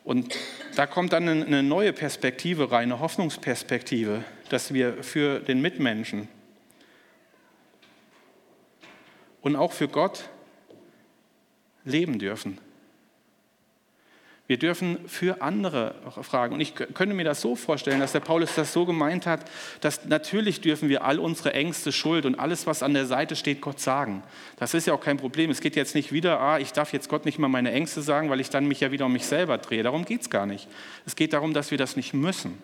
Und 0.04 0.36
da 0.76 0.86
kommt 0.86 1.14
dann 1.14 1.28
eine 1.28 1.64
neue 1.64 1.92
Perspektive 1.92 2.72
rein, 2.72 2.92
eine 2.92 3.00
Hoffnungsperspektive, 3.00 4.24
dass 4.50 4.74
wir 4.74 5.04
für 5.04 5.40
den 5.40 5.62
Mitmenschen 5.62 6.28
und 9.42 9.56
auch 9.56 9.74
für 9.74 9.88
Gott 9.88 10.30
leben 11.84 12.20
dürfen. 12.20 12.60
Wir 14.48 14.60
dürfen 14.60 15.00
für 15.08 15.42
andere 15.42 15.96
fragen. 16.22 16.54
Und 16.54 16.62
ich 16.62 16.76
könnte 16.76 17.16
mir 17.16 17.24
das 17.24 17.42
so 17.42 17.56
vorstellen, 17.56 18.00
dass 18.00 18.12
der 18.12 18.20
Paulus 18.20 18.54
das 18.54 18.74
so 18.74 18.86
gemeint 18.86 19.26
hat, 19.26 19.50
dass 19.82 20.06
natürlich 20.06 20.62
dürfen 20.62 20.88
wir 20.88 21.04
all 21.04 21.18
unsere 21.18 21.54
Ängste, 21.54 21.92
Schuld 21.92 22.28
und 22.28 22.36
alles, 22.36 22.68
was 22.68 22.84
an 22.84 22.94
der 22.94 23.08
Seite 23.08 23.36
steht, 23.36 23.60
Gott 23.60 23.80
sagen. 23.80 24.22
Das 24.58 24.76
ist 24.76 24.86
ja 24.86 24.94
auch 24.94 25.02
kein 25.02 25.18
Problem. 25.18 25.50
Es 25.50 25.62
geht 25.62 25.76
jetzt 25.76 25.96
nicht 25.96 26.12
wieder, 26.12 26.40
ah, 26.40 26.60
ich 26.60 26.74
darf 26.74 26.94
jetzt 26.94 27.10
Gott 27.10 27.26
nicht 27.26 27.40
mal 27.40 27.48
meine 27.48 27.72
Ängste 27.72 28.04
sagen, 28.04 28.30
weil 28.30 28.40
ich 28.40 28.52
dann 28.52 28.68
mich 28.68 28.82
ja 28.82 28.92
wieder 28.92 29.08
um 29.08 29.14
mich 29.14 29.26
selber 29.26 29.58
drehe. 29.58 29.82
Darum 29.82 30.06
geht 30.06 30.22
es 30.22 30.30
gar 30.30 30.46
nicht. 30.46 30.68
Es 31.08 31.16
geht 31.16 31.34
darum, 31.34 31.56
dass 31.56 31.72
wir 31.72 31.80
das 31.80 31.96
nicht 31.96 32.14
müssen. 32.14 32.56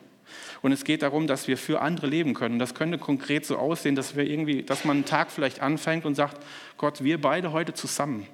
Und 0.62 0.72
es 0.74 0.84
geht 0.84 1.02
darum, 1.02 1.26
dass 1.26 1.48
wir 1.48 1.58
für 1.58 1.82
andere 1.82 2.06
leben 2.06 2.36
können. 2.36 2.60
Das 2.60 2.76
könnte 2.76 3.00
konkret 3.00 3.44
so 3.44 3.58
aussehen, 3.58 3.96
dass 3.96 4.15
wir 4.15 4.24
irgendwie, 4.24 4.62
dass 4.62 4.86
man 4.86 4.98
einen 4.98 5.06
Tag 5.06 5.32
vielleicht 5.32 5.62
anfängt 5.62 6.06
und 6.06 6.13
sagt, 6.13 6.38
Gott, 6.78 7.04
wir 7.04 7.20
beide 7.20 7.52
heute 7.52 7.74
zusammen, 7.74 8.28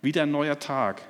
wieder 0.00 0.22
ein 0.22 0.30
neuer 0.30 0.58
Tag. 0.58 1.02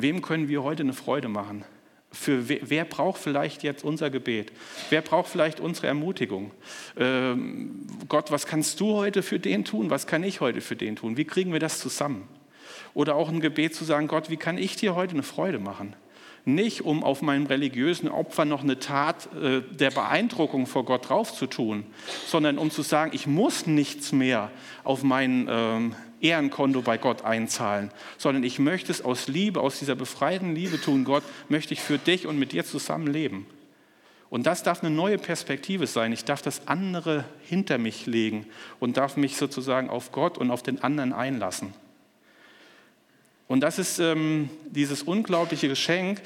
Wem 0.00 0.22
können 0.22 0.48
wir 0.48 0.62
heute 0.62 0.82
eine 0.82 0.92
Freude 0.92 1.28
machen? 1.28 1.64
Für 2.10 2.48
wer, 2.48 2.58
wer 2.62 2.84
braucht 2.84 3.20
vielleicht 3.20 3.62
jetzt 3.62 3.84
unser 3.84 4.10
Gebet? 4.10 4.52
Wer 4.90 5.02
braucht 5.02 5.28
vielleicht 5.28 5.60
unsere 5.60 5.88
Ermutigung? 5.88 6.52
Ähm, 6.96 7.86
Gott, 8.08 8.30
was 8.30 8.46
kannst 8.46 8.80
du 8.80 8.94
heute 8.94 9.22
für 9.22 9.38
den 9.38 9.64
tun? 9.64 9.90
Was 9.90 10.06
kann 10.06 10.22
ich 10.22 10.40
heute 10.40 10.60
für 10.60 10.76
den 10.76 10.96
tun? 10.96 11.16
Wie 11.16 11.24
kriegen 11.24 11.52
wir 11.52 11.60
das 11.60 11.80
zusammen? 11.80 12.26
Oder 12.94 13.14
auch 13.14 13.28
ein 13.28 13.40
Gebet 13.40 13.74
zu 13.74 13.84
sagen, 13.84 14.08
Gott, 14.08 14.30
wie 14.30 14.36
kann 14.36 14.56
ich 14.56 14.76
dir 14.76 14.94
heute 14.94 15.12
eine 15.12 15.22
Freude 15.22 15.58
machen? 15.58 15.94
nicht 16.44 16.84
um 16.84 17.04
auf 17.04 17.20
meinem 17.20 17.46
religiösen 17.46 18.08
Opfer 18.08 18.44
noch 18.44 18.62
eine 18.62 18.78
Tat 18.78 19.28
äh, 19.34 19.60
der 19.60 19.90
Beeindruckung 19.90 20.66
vor 20.66 20.84
Gott 20.84 21.08
drauf 21.08 21.32
zu 21.34 21.46
tun, 21.46 21.84
sondern 22.26 22.58
um 22.58 22.70
zu 22.70 22.82
sagen, 22.82 23.10
ich 23.14 23.26
muss 23.26 23.66
nichts 23.66 24.12
mehr 24.12 24.50
auf 24.82 25.02
mein 25.02 25.46
ähm, 25.50 25.94
Ehrenkonto 26.20 26.82
bei 26.82 26.98
Gott 26.98 27.24
einzahlen, 27.24 27.90
sondern 28.16 28.44
ich 28.44 28.58
möchte 28.58 28.92
es 28.92 29.04
aus 29.04 29.28
Liebe, 29.28 29.60
aus 29.60 29.78
dieser 29.78 29.94
befreiten 29.94 30.54
Liebe 30.54 30.80
tun, 30.80 31.04
Gott, 31.04 31.22
möchte 31.48 31.74
ich 31.74 31.80
für 31.80 31.98
dich 31.98 32.26
und 32.26 32.38
mit 32.38 32.52
dir 32.52 32.64
zusammen 32.64 33.06
leben. 33.06 33.46
Und 34.30 34.46
das 34.46 34.62
darf 34.62 34.82
eine 34.82 34.94
neue 34.94 35.18
Perspektive 35.18 35.86
sein. 35.86 36.12
Ich 36.12 36.24
darf 36.24 36.42
das 36.42 36.66
andere 36.68 37.24
hinter 37.42 37.78
mich 37.78 38.06
legen 38.06 38.46
und 38.78 38.96
darf 38.96 39.16
mich 39.16 39.36
sozusagen 39.36 39.88
auf 39.88 40.12
Gott 40.12 40.36
und 40.36 40.50
auf 40.50 40.62
den 40.62 40.82
anderen 40.82 41.12
einlassen. 41.12 41.72
Und 43.46 43.60
das 43.60 43.78
ist 43.78 43.98
ähm, 43.98 44.50
dieses 44.66 45.02
unglaubliche 45.02 45.68
Geschenk, 45.68 46.20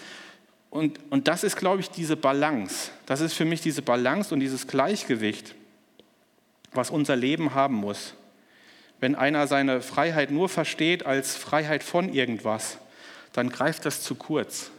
Und, 0.71 0.99
und 1.11 1.29
das 1.29 1.45
ist, 1.45 1.57
glaube 1.57 1.83
ich, 1.83 1.91
diese 1.91 2.17
Balance. 2.17 2.91
Das 3.05 3.21
ist 3.21 3.35
für 3.35 3.45
mich 3.45 3.61
diese 3.61 3.83
Balance 3.83 4.33
und 4.33 4.41
dieses 4.41 4.67
Gleichgewicht, 4.67 5.55
was 6.73 6.89
unser 6.89 7.15
Leben 7.15 7.55
haben 7.55 7.75
muss. 7.77 8.15
Wenn 9.03 9.17
einer 9.17 9.49
seine 9.49 9.83
Freiheit 9.83 10.31
nur 10.31 10.49
versteht 10.49 11.05
als 11.07 11.35
Freiheit 11.35 11.83
von 11.83 12.13
irgendwas, 12.13 12.79
dann 13.33 13.49
greift 13.49 13.85
das 13.85 14.01
zu 14.01 14.15
kurz. 14.15 14.71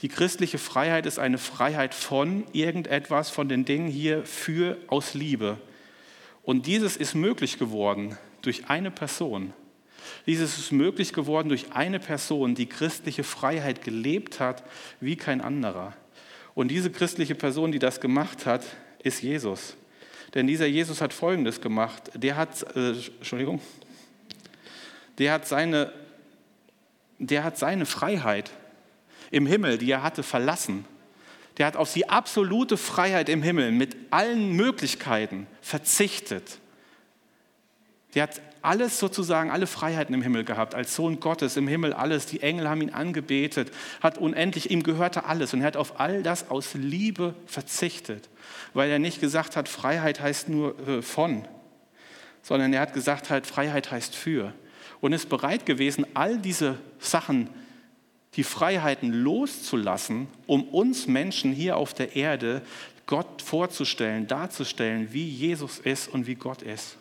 Die 0.00 0.06
christliche 0.06 0.58
Freiheit 0.58 1.04
ist 1.04 1.18
eine 1.18 1.38
Freiheit 1.38 1.92
von 1.92 2.44
irgendetwas, 2.52 3.30
von 3.30 3.48
den 3.48 3.64
Dingen 3.64 3.88
hier 3.88 4.24
für 4.24 4.76
aus 4.86 5.12
Liebe. 5.12 5.58
Und 6.44 6.66
dieses 6.68 6.96
ist 6.96 7.16
möglich 7.16 7.58
geworden 7.58 8.16
durch 8.42 8.70
eine 8.70 8.92
Person, 8.92 9.52
dieses 10.26 10.56
ist 10.56 10.70
möglich 10.70 11.12
geworden 11.12 11.48
durch 11.48 11.72
eine 11.72 11.98
Person, 11.98 12.54
die 12.54 12.66
christliche 12.66 13.24
Freiheit 13.24 13.82
gelebt 13.82 14.38
hat 14.38 14.62
wie 15.00 15.16
kein 15.16 15.40
anderer. 15.40 15.94
Und 16.54 16.68
diese 16.68 16.92
christliche 16.92 17.34
Person, 17.34 17.72
die 17.72 17.80
das 17.80 18.00
gemacht 18.00 18.46
hat, 18.46 18.64
ist 19.02 19.20
Jesus. 19.20 19.76
Denn 20.34 20.46
dieser 20.46 20.66
Jesus 20.66 21.00
hat 21.00 21.12
Folgendes 21.12 21.60
gemacht. 21.60 22.10
Der 22.14 22.36
hat, 22.36 22.62
äh, 22.76 22.90
Entschuldigung, 22.90 23.60
der 25.18 25.32
hat, 25.32 25.46
seine, 25.46 25.92
der 27.18 27.44
hat 27.44 27.56
seine 27.56 27.86
Freiheit 27.86 28.50
im 29.30 29.46
Himmel, 29.46 29.78
die 29.78 29.90
er 29.90 30.02
hatte, 30.02 30.22
verlassen. 30.22 30.84
Der 31.56 31.66
hat 31.66 31.76
auf 31.76 31.92
die 31.92 32.08
absolute 32.08 32.76
Freiheit 32.76 33.28
im 33.28 33.42
Himmel 33.42 33.70
mit 33.70 33.96
allen 34.10 34.52
Möglichkeiten 34.52 35.46
verzichtet. 35.60 36.58
Der 38.14 38.24
hat 38.24 38.40
alles 38.64 38.98
sozusagen, 38.98 39.50
alle 39.50 39.66
Freiheiten 39.66 40.14
im 40.14 40.22
Himmel 40.22 40.44
gehabt, 40.44 40.74
als 40.74 40.94
Sohn 40.94 41.20
Gottes 41.20 41.56
im 41.56 41.68
Himmel 41.68 41.92
alles. 41.92 42.26
Die 42.26 42.42
Engel 42.42 42.68
haben 42.68 42.82
ihn 42.82 42.90
angebetet, 42.90 43.70
hat 44.02 44.18
unendlich, 44.18 44.70
ihm 44.70 44.82
gehörte 44.82 45.26
alles. 45.26 45.52
Und 45.52 45.60
er 45.60 45.66
hat 45.66 45.76
auf 45.76 46.00
all 46.00 46.22
das 46.22 46.50
aus 46.50 46.74
Liebe 46.74 47.34
verzichtet, 47.46 48.28
weil 48.72 48.90
er 48.90 48.98
nicht 48.98 49.20
gesagt 49.20 49.56
hat, 49.56 49.68
Freiheit 49.68 50.20
heißt 50.20 50.48
nur 50.48 50.78
äh, 50.88 51.02
von, 51.02 51.46
sondern 52.42 52.72
er 52.72 52.80
hat 52.80 52.94
gesagt 52.94 53.30
halt, 53.30 53.46
Freiheit 53.46 53.90
heißt 53.90 54.14
für. 54.14 54.52
Und 55.00 55.12
ist 55.12 55.28
bereit 55.28 55.66
gewesen, 55.66 56.06
all 56.14 56.38
diese 56.38 56.78
Sachen, 56.98 57.50
die 58.34 58.44
Freiheiten 58.44 59.12
loszulassen, 59.12 60.26
um 60.46 60.64
uns 60.64 61.06
Menschen 61.06 61.52
hier 61.52 61.76
auf 61.76 61.92
der 61.92 62.16
Erde 62.16 62.62
Gott 63.06 63.42
vorzustellen, 63.42 64.26
darzustellen, 64.26 65.12
wie 65.12 65.28
Jesus 65.28 65.78
ist 65.78 66.08
und 66.08 66.26
wie 66.26 66.34
Gott 66.34 66.62
ist 66.62 66.96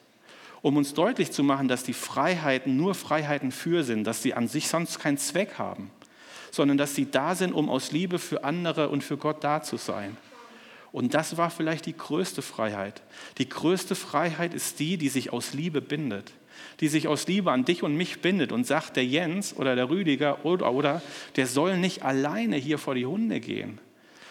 um 0.64 0.78
uns 0.78 0.94
deutlich 0.94 1.32
zu 1.32 1.44
machen, 1.44 1.68
dass 1.68 1.84
die 1.84 1.94
Freiheiten 1.94 2.78
nur 2.78 2.96
Freiheiten 2.96 3.52
für 3.52 3.84
sind, 3.84 4.06
dass 4.06 4.24
sie 4.24 4.34
an 4.34 4.48
sich 4.48 4.70
sonst 4.70 4.98
keinen 4.98 5.18
Zweck 5.18 5.60
haben, 5.60 5.92
sondern 6.52 6.78
dass 6.78 6.96
sie 6.96 7.12
da 7.12 7.36
sind, 7.36 7.52
um 7.52 7.70
aus 7.70 7.92
Liebe 7.92 8.18
für 8.18 8.46
andere 8.46 8.88
und 8.90 9.04
für 9.04 9.18
Gott 9.18 9.44
da 9.44 9.62
zu 9.62 9.76
sein. 9.76 10.18
Und 10.94 11.14
das 11.14 11.36
war 11.36 11.50
vielleicht 11.50 11.86
die 11.86 11.98
größte 11.98 12.42
Freiheit. 12.42 13.02
Die 13.40 13.50
größte 13.50 13.94
Freiheit 13.94 14.54
ist 14.54 14.80
die, 14.80 14.96
die 14.98 15.10
sich 15.10 15.34
aus 15.34 15.54
Liebe 15.54 15.82
bindet, 15.82 16.32
die 16.80 16.88
sich 16.88 17.10
aus 17.10 17.28
Liebe 17.28 17.52
an 17.52 17.66
dich 17.66 17.84
und 17.84 17.98
mich 17.98 18.22
bindet 18.22 18.54
und 18.54 18.66
sagt, 18.66 18.96
der 18.96 19.06
Jens 19.06 19.54
oder 19.58 19.76
der 19.76 19.90
Rüdiger 19.90 20.46
oder, 20.46 20.72
oder, 20.72 21.02
der 21.36 21.46
soll 21.46 21.78
nicht 21.78 22.04
alleine 22.04 22.56
hier 22.56 22.78
vor 22.78 22.96
die 22.96 23.06
Hunde 23.06 23.42
gehen, 23.42 23.80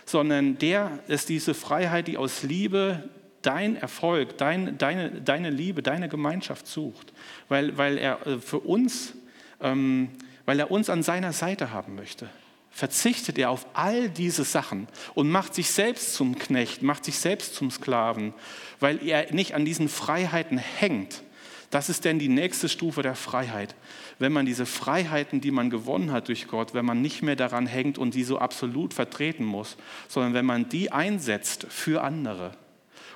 sondern 0.06 0.56
der 0.56 0.98
ist 1.08 1.28
diese 1.28 1.52
Freiheit, 1.52 2.08
die 2.08 2.16
aus 2.16 2.42
Liebe 2.42 3.10
dein 3.42 3.76
Erfolg, 3.76 4.38
dein, 4.38 4.78
deine, 4.78 5.10
deine 5.20 5.50
Liebe, 5.50 5.82
deine 5.82 6.08
Gemeinschaft 6.08 6.66
sucht, 6.66 7.12
weil, 7.48 7.76
weil 7.76 7.98
er 7.98 8.26
äh, 8.26 8.38
für 8.38 8.60
uns, 8.60 9.14
ähm, 9.60 10.10
weil 10.44 10.58
er 10.58 10.70
uns 10.70 10.90
an 10.90 11.02
seiner 11.02 11.32
Seite 11.32 11.70
haben 11.72 11.94
möchte. 11.94 12.28
Verzichtet 12.70 13.36
er 13.38 13.50
auf 13.50 13.66
all 13.74 14.08
diese 14.08 14.44
Sachen 14.44 14.88
und 15.14 15.28
macht 15.28 15.54
sich 15.54 15.70
selbst 15.70 16.14
zum 16.14 16.38
Knecht, 16.38 16.82
macht 16.82 17.04
sich 17.04 17.18
selbst 17.18 17.54
zum 17.54 17.70
Sklaven, 17.70 18.32
weil 18.80 19.06
er 19.06 19.32
nicht 19.34 19.54
an 19.54 19.66
diesen 19.66 19.90
Freiheiten 19.90 20.56
hängt. 20.56 21.22
Das 21.70 21.88
ist 21.88 22.04
denn 22.04 22.18
die 22.18 22.28
nächste 22.28 22.68
Stufe 22.68 23.02
der 23.02 23.14
Freiheit. 23.14 23.74
Wenn 24.18 24.32
man 24.32 24.46
diese 24.46 24.66
Freiheiten, 24.66 25.40
die 25.40 25.50
man 25.50 25.70
gewonnen 25.70 26.12
hat 26.12 26.28
durch 26.28 26.46
Gott, 26.46 26.74
wenn 26.74 26.84
man 26.84 27.00
nicht 27.00 27.22
mehr 27.22 27.36
daran 27.36 27.66
hängt 27.66 27.98
und 27.98 28.14
die 28.14 28.24
so 28.24 28.38
absolut 28.38 28.92
vertreten 28.92 29.44
muss, 29.44 29.76
sondern 30.08 30.34
wenn 30.34 30.44
man 30.44 30.68
die 30.68 30.92
einsetzt 30.92 31.66
für 31.68 32.02
andere, 32.02 32.52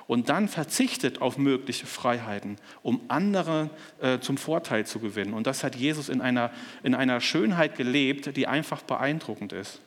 und 0.07 0.29
dann 0.29 0.47
verzichtet 0.47 1.21
auf 1.21 1.37
mögliche 1.37 1.85
Freiheiten, 1.85 2.57
um 2.81 3.01
andere 3.09 3.69
äh, 4.01 4.19
zum 4.19 4.37
Vorteil 4.37 4.85
zu 4.85 4.99
gewinnen. 4.99 5.33
Und 5.33 5.47
das 5.47 5.63
hat 5.63 5.75
Jesus 5.75 6.09
in 6.09 6.21
einer, 6.21 6.51
in 6.83 6.95
einer 6.95 7.19
Schönheit 7.19 7.75
gelebt, 7.75 8.35
die 8.37 8.47
einfach 8.47 8.81
beeindruckend 8.81 9.53
ist. 9.53 9.81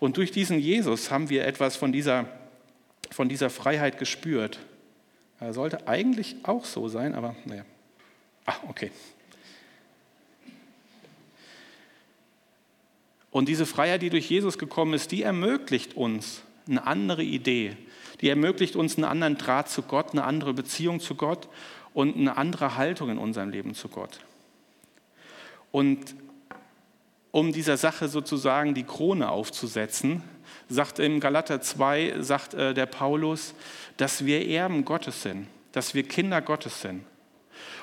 Und 0.00 0.18
durch 0.18 0.30
diesen 0.30 0.58
Jesus 0.58 1.10
haben 1.10 1.30
wir 1.30 1.46
etwas 1.46 1.76
von 1.76 1.92
dieser, 1.92 2.26
von 3.10 3.28
dieser 3.28 3.48
Freiheit 3.48 3.98
gespürt. 3.98 4.58
Er 5.40 5.54
sollte 5.54 5.88
eigentlich 5.88 6.36
auch 6.42 6.64
so 6.64 6.88
sein, 6.88 7.14
aber 7.14 7.34
naja. 7.44 7.64
Ah, 8.46 8.56
okay. 8.68 8.90
Und 13.30 13.48
diese 13.48 13.66
Freiheit, 13.66 14.02
die 14.02 14.10
durch 14.10 14.28
Jesus 14.28 14.58
gekommen 14.58 14.94
ist, 14.94 15.10
die 15.10 15.22
ermöglicht 15.22 15.96
uns 15.96 16.42
eine 16.68 16.86
andere 16.86 17.22
Idee, 17.22 17.76
die 18.24 18.30
ermöglicht 18.30 18.74
uns 18.74 18.96
einen 18.96 19.04
anderen 19.04 19.36
Draht 19.36 19.68
zu 19.68 19.82
Gott, 19.82 20.12
eine 20.12 20.24
andere 20.24 20.54
Beziehung 20.54 20.98
zu 20.98 21.14
Gott 21.14 21.46
und 21.92 22.16
eine 22.16 22.38
andere 22.38 22.78
Haltung 22.78 23.10
in 23.10 23.18
unserem 23.18 23.50
Leben 23.50 23.74
zu 23.74 23.88
Gott. 23.88 24.20
Und 25.70 26.16
um 27.32 27.52
dieser 27.52 27.76
Sache 27.76 28.08
sozusagen 28.08 28.72
die 28.72 28.84
Krone 28.84 29.28
aufzusetzen, 29.28 30.22
sagt 30.70 31.00
im 31.00 31.20
Galater 31.20 31.60
2, 31.60 32.14
sagt 32.20 32.54
äh, 32.54 32.72
der 32.72 32.86
Paulus, 32.86 33.54
dass 33.98 34.24
wir 34.24 34.48
Erben 34.48 34.86
Gottes 34.86 35.20
sind, 35.20 35.46
dass 35.72 35.94
wir 35.94 36.04
Kinder 36.04 36.40
Gottes 36.40 36.80
sind. 36.80 37.04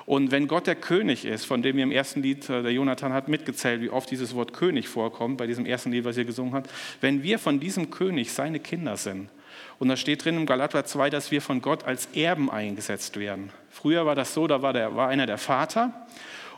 Und 0.07 0.31
wenn 0.31 0.47
Gott 0.47 0.65
der 0.65 0.75
König 0.75 1.23
ist, 1.23 1.45
von 1.45 1.61
dem 1.61 1.75
wir 1.75 1.83
im 1.83 1.91
ersten 1.91 2.23
Lied, 2.23 2.49
äh, 2.49 2.63
der 2.63 2.73
Jonathan 2.73 3.13
hat 3.13 3.27
mitgezählt, 3.27 3.79
wie 3.79 3.91
oft 3.91 4.09
dieses 4.09 4.33
Wort 4.33 4.53
König 4.53 4.87
vorkommt, 4.87 5.37
bei 5.37 5.45
diesem 5.45 5.67
ersten 5.67 5.91
Lied, 5.91 6.03
was 6.03 6.17
ihr 6.17 6.25
gesungen 6.25 6.55
habt, 6.55 6.71
wenn 6.99 7.21
wir 7.21 7.37
von 7.37 7.59
diesem 7.59 7.91
König 7.91 8.33
seine 8.33 8.59
Kinder 8.59 8.97
sind, 8.97 9.29
und 9.79 9.89
da 9.89 9.97
steht 9.97 10.25
drin 10.25 10.37
im 10.37 10.45
Galater 10.45 10.85
2, 10.85 11.09
dass 11.09 11.31
wir 11.31 11.41
von 11.41 11.61
Gott 11.61 11.85
als 11.85 12.07
Erben 12.13 12.49
eingesetzt 12.49 13.17
werden. 13.17 13.51
Früher 13.69 14.05
war 14.05 14.15
das 14.15 14.33
so, 14.33 14.47
da 14.47 14.61
war, 14.61 14.73
der, 14.73 14.95
war 14.95 15.07
einer 15.07 15.25
der 15.25 15.37
Vater 15.37 15.93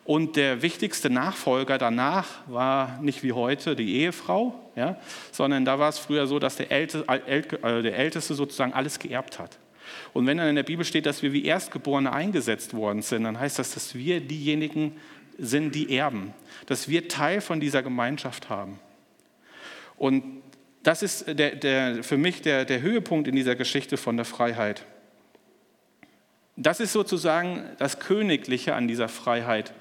und 0.05 0.35
der 0.35 0.61
wichtigste 0.61 1.09
Nachfolger 1.09 1.77
danach 1.77 2.27
war 2.47 2.99
nicht 3.01 3.23
wie 3.23 3.31
heute 3.31 3.75
die 3.75 3.95
Ehefrau, 4.01 4.53
ja, 4.75 4.97
sondern 5.31 5.63
da 5.63 5.79
war 5.79 5.89
es 5.89 5.99
früher 5.99 6.27
so, 6.27 6.39
dass 6.39 6.57
der 6.57 6.71
Älteste, 6.71 7.07
äh, 7.07 7.81
der 7.81 7.95
Älteste 7.95 8.33
sozusagen 8.33 8.73
alles 8.73 8.99
geerbt 8.99 9.39
hat. 9.39 9.57
Und 10.13 10.27
wenn 10.27 10.37
dann 10.37 10.49
in 10.49 10.55
der 10.55 10.63
Bibel 10.63 10.85
steht, 10.85 11.05
dass 11.05 11.23
wir 11.23 11.33
wie 11.33 11.45
Erstgeborene 11.45 12.11
eingesetzt 12.11 12.73
worden 12.73 13.01
sind, 13.01 13.23
dann 13.23 13.39
heißt 13.39 13.59
das, 13.59 13.73
dass 13.73 13.95
wir 13.95 14.19
diejenigen 14.19 14.97
sind, 15.37 15.73
die 15.73 15.95
erben, 15.95 16.33
dass 16.65 16.89
wir 16.89 17.07
Teil 17.07 17.41
von 17.41 17.59
dieser 17.59 17.81
Gemeinschaft 17.81 18.49
haben. 18.49 18.79
Und 19.97 20.42
das 20.83 21.01
ist 21.01 21.25
der, 21.27 21.55
der, 21.55 22.03
für 22.03 22.17
mich 22.17 22.41
der, 22.41 22.65
der 22.65 22.81
Höhepunkt 22.81 23.27
in 23.27 23.35
dieser 23.35 23.55
Geschichte 23.55 23.97
von 23.97 24.17
der 24.17 24.25
Freiheit. 24.25 24.85
Das 26.55 26.79
ist 26.79 26.93
sozusagen 26.93 27.63
das 27.79 27.99
Königliche 27.99 28.75
an 28.75 28.87
dieser 28.87 29.07
Freiheit. 29.07 29.73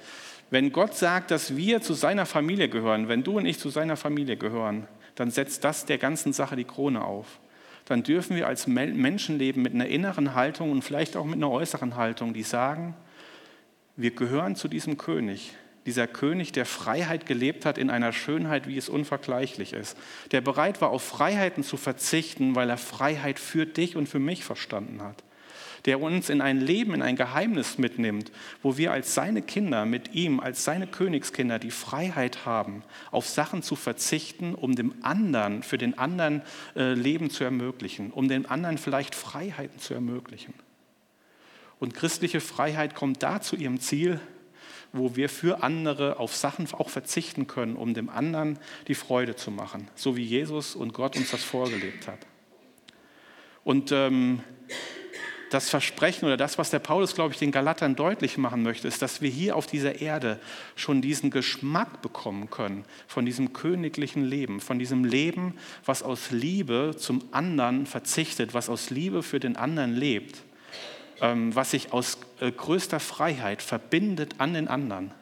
Wenn 0.50 0.72
Gott 0.72 0.94
sagt, 0.94 1.30
dass 1.30 1.56
wir 1.56 1.82
zu 1.82 1.94
seiner 1.94 2.24
Familie 2.24 2.68
gehören, 2.68 3.08
wenn 3.08 3.24
du 3.24 3.38
und 3.38 3.46
ich 3.46 3.58
zu 3.58 3.68
seiner 3.68 3.96
Familie 3.96 4.36
gehören, 4.36 4.86
dann 5.14 5.30
setzt 5.30 5.64
das 5.64 5.84
der 5.84 5.98
ganzen 5.98 6.32
Sache 6.32 6.56
die 6.56 6.64
Krone 6.64 7.04
auf. 7.04 7.40
Dann 7.86 8.02
dürfen 8.02 8.36
wir 8.36 8.46
als 8.46 8.66
Menschen 8.66 9.38
leben 9.38 9.62
mit 9.62 9.74
einer 9.74 9.86
inneren 9.86 10.34
Haltung 10.34 10.70
und 10.70 10.82
vielleicht 10.82 11.16
auch 11.16 11.24
mit 11.24 11.34
einer 11.34 11.50
äußeren 11.50 11.96
Haltung, 11.96 12.32
die 12.32 12.44
sagen, 12.44 12.94
wir 13.96 14.12
gehören 14.12 14.56
zu 14.56 14.68
diesem 14.68 14.96
König 14.96 15.52
dieser 15.86 16.06
König, 16.06 16.52
der 16.52 16.66
Freiheit 16.66 17.26
gelebt 17.26 17.66
hat 17.66 17.78
in 17.78 17.90
einer 17.90 18.12
Schönheit, 18.12 18.68
wie 18.68 18.76
es 18.76 18.88
unvergleichlich 18.88 19.72
ist, 19.72 19.96
der 20.30 20.40
bereit 20.40 20.80
war, 20.80 20.90
auf 20.90 21.02
Freiheiten 21.02 21.64
zu 21.64 21.76
verzichten, 21.76 22.54
weil 22.54 22.70
er 22.70 22.78
Freiheit 22.78 23.38
für 23.38 23.66
dich 23.66 23.96
und 23.96 24.08
für 24.08 24.20
mich 24.20 24.44
verstanden 24.44 25.02
hat, 25.02 25.24
der 25.84 26.00
uns 26.00 26.30
in 26.30 26.40
ein 26.40 26.60
Leben, 26.60 26.94
in 26.94 27.02
ein 27.02 27.16
Geheimnis 27.16 27.78
mitnimmt, 27.78 28.30
wo 28.62 28.76
wir 28.76 28.92
als 28.92 29.14
seine 29.14 29.42
Kinder 29.42 29.84
mit 29.84 30.14
ihm, 30.14 30.38
als 30.38 30.62
seine 30.62 30.86
Königskinder 30.86 31.58
die 31.58 31.72
Freiheit 31.72 32.46
haben, 32.46 32.84
auf 33.10 33.28
Sachen 33.28 33.62
zu 33.62 33.74
verzichten, 33.74 34.54
um 34.54 34.76
dem 34.76 34.94
anderen, 35.02 35.64
für 35.64 35.78
den 35.78 35.98
anderen 35.98 36.42
äh, 36.76 36.94
Leben 36.94 37.28
zu 37.28 37.42
ermöglichen, 37.42 38.12
um 38.12 38.28
dem 38.28 38.48
anderen 38.48 38.78
vielleicht 38.78 39.16
Freiheiten 39.16 39.80
zu 39.80 39.94
ermöglichen. 39.94 40.54
Und 41.80 41.94
christliche 41.94 42.40
Freiheit 42.40 42.94
kommt 42.94 43.24
da 43.24 43.40
zu 43.40 43.56
ihrem 43.56 43.80
Ziel, 43.80 44.20
wo 44.92 45.16
wir 45.16 45.28
für 45.28 45.62
andere 45.62 46.18
auf 46.18 46.34
Sachen 46.34 46.66
auch 46.72 46.90
verzichten 46.90 47.46
können, 47.46 47.76
um 47.76 47.94
dem 47.94 48.08
anderen 48.08 48.58
die 48.88 48.94
Freude 48.94 49.36
zu 49.36 49.50
machen, 49.50 49.88
so 49.94 50.16
wie 50.16 50.24
Jesus 50.24 50.74
und 50.74 50.92
Gott 50.92 51.16
uns 51.16 51.30
das 51.30 51.42
vorgelebt 51.42 52.06
hat. 52.06 52.18
Und 53.64 53.92
ähm, 53.92 54.40
das 55.52 55.68
Versprechen 55.68 56.24
oder 56.24 56.36
das, 56.36 56.56
was 56.56 56.70
der 56.70 56.78
Paulus, 56.78 57.14
glaube 57.14 57.32
ich, 57.32 57.38
den 57.38 57.52
Galatern 57.52 57.94
deutlich 57.94 58.38
machen 58.38 58.62
möchte, 58.62 58.88
ist, 58.88 59.02
dass 59.02 59.20
wir 59.20 59.28
hier 59.28 59.54
auf 59.54 59.66
dieser 59.66 60.00
Erde 60.00 60.40
schon 60.76 61.02
diesen 61.02 61.30
Geschmack 61.30 62.00
bekommen 62.00 62.48
können 62.48 62.84
von 63.06 63.26
diesem 63.26 63.52
königlichen 63.52 64.24
Leben, 64.24 64.60
von 64.60 64.78
diesem 64.78 65.04
Leben, 65.04 65.54
was 65.84 66.02
aus 66.02 66.30
Liebe 66.30 66.94
zum 66.96 67.22
anderen 67.32 67.86
verzichtet, 67.86 68.54
was 68.54 68.70
aus 68.70 68.90
Liebe 68.90 69.22
für 69.22 69.40
den 69.40 69.56
anderen 69.56 69.94
lebt, 69.94 70.42
was 71.54 71.70
sich 71.70 71.92
aus 71.92 72.18
äh, 72.40 72.50
größter 72.50 73.00
Freiheit 73.00 73.62
verbindet 73.62 74.34
an 74.38 74.54
den 74.54 74.68
anderen. 74.68 75.12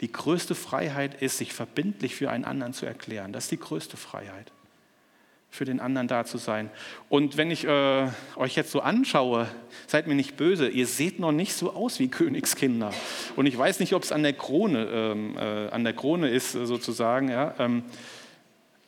Die 0.00 0.10
größte 0.10 0.54
Freiheit 0.54 1.20
ist, 1.22 1.38
sich 1.38 1.52
verbindlich 1.52 2.14
für 2.14 2.30
einen 2.30 2.44
anderen 2.44 2.72
zu 2.72 2.86
erklären. 2.86 3.32
Das 3.32 3.44
ist 3.44 3.52
die 3.52 3.60
größte 3.60 3.96
Freiheit 3.96 4.50
für 5.52 5.66
den 5.66 5.80
anderen 5.80 6.08
da 6.08 6.24
zu 6.24 6.38
sein. 6.38 6.70
Und 7.10 7.36
wenn 7.36 7.50
ich 7.50 7.66
äh, 7.66 8.08
euch 8.36 8.56
jetzt 8.56 8.70
so 8.70 8.80
anschaue, 8.80 9.46
seid 9.86 10.06
mir 10.06 10.14
nicht 10.14 10.38
böse, 10.38 10.66
ihr 10.66 10.86
seht 10.86 11.20
noch 11.20 11.30
nicht 11.30 11.52
so 11.52 11.74
aus 11.74 11.98
wie 11.98 12.08
Königskinder. 12.08 12.90
Und 13.36 13.44
ich 13.44 13.56
weiß 13.56 13.78
nicht, 13.78 13.92
ob 13.92 14.02
es 14.02 14.12
an 14.12 14.22
der 14.22 14.32
Krone, 14.32 14.88
ähm, 14.90 15.36
äh, 15.36 15.68
an 15.68 15.84
der 15.84 15.92
Krone 15.92 16.30
ist 16.30 16.52
sozusagen. 16.52 17.28
Ja, 17.28 17.54
ähm, 17.58 17.84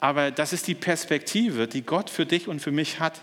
aber 0.01 0.31
das 0.31 0.55
ist 0.55 0.67
die 0.67 0.75
Perspektive, 0.75 1.69
die 1.69 1.83
Gott 1.83 2.09
für 2.09 2.25
dich 2.25 2.49
und 2.49 2.61
für 2.61 2.73
mich 2.73 2.99
hat. 2.99 3.21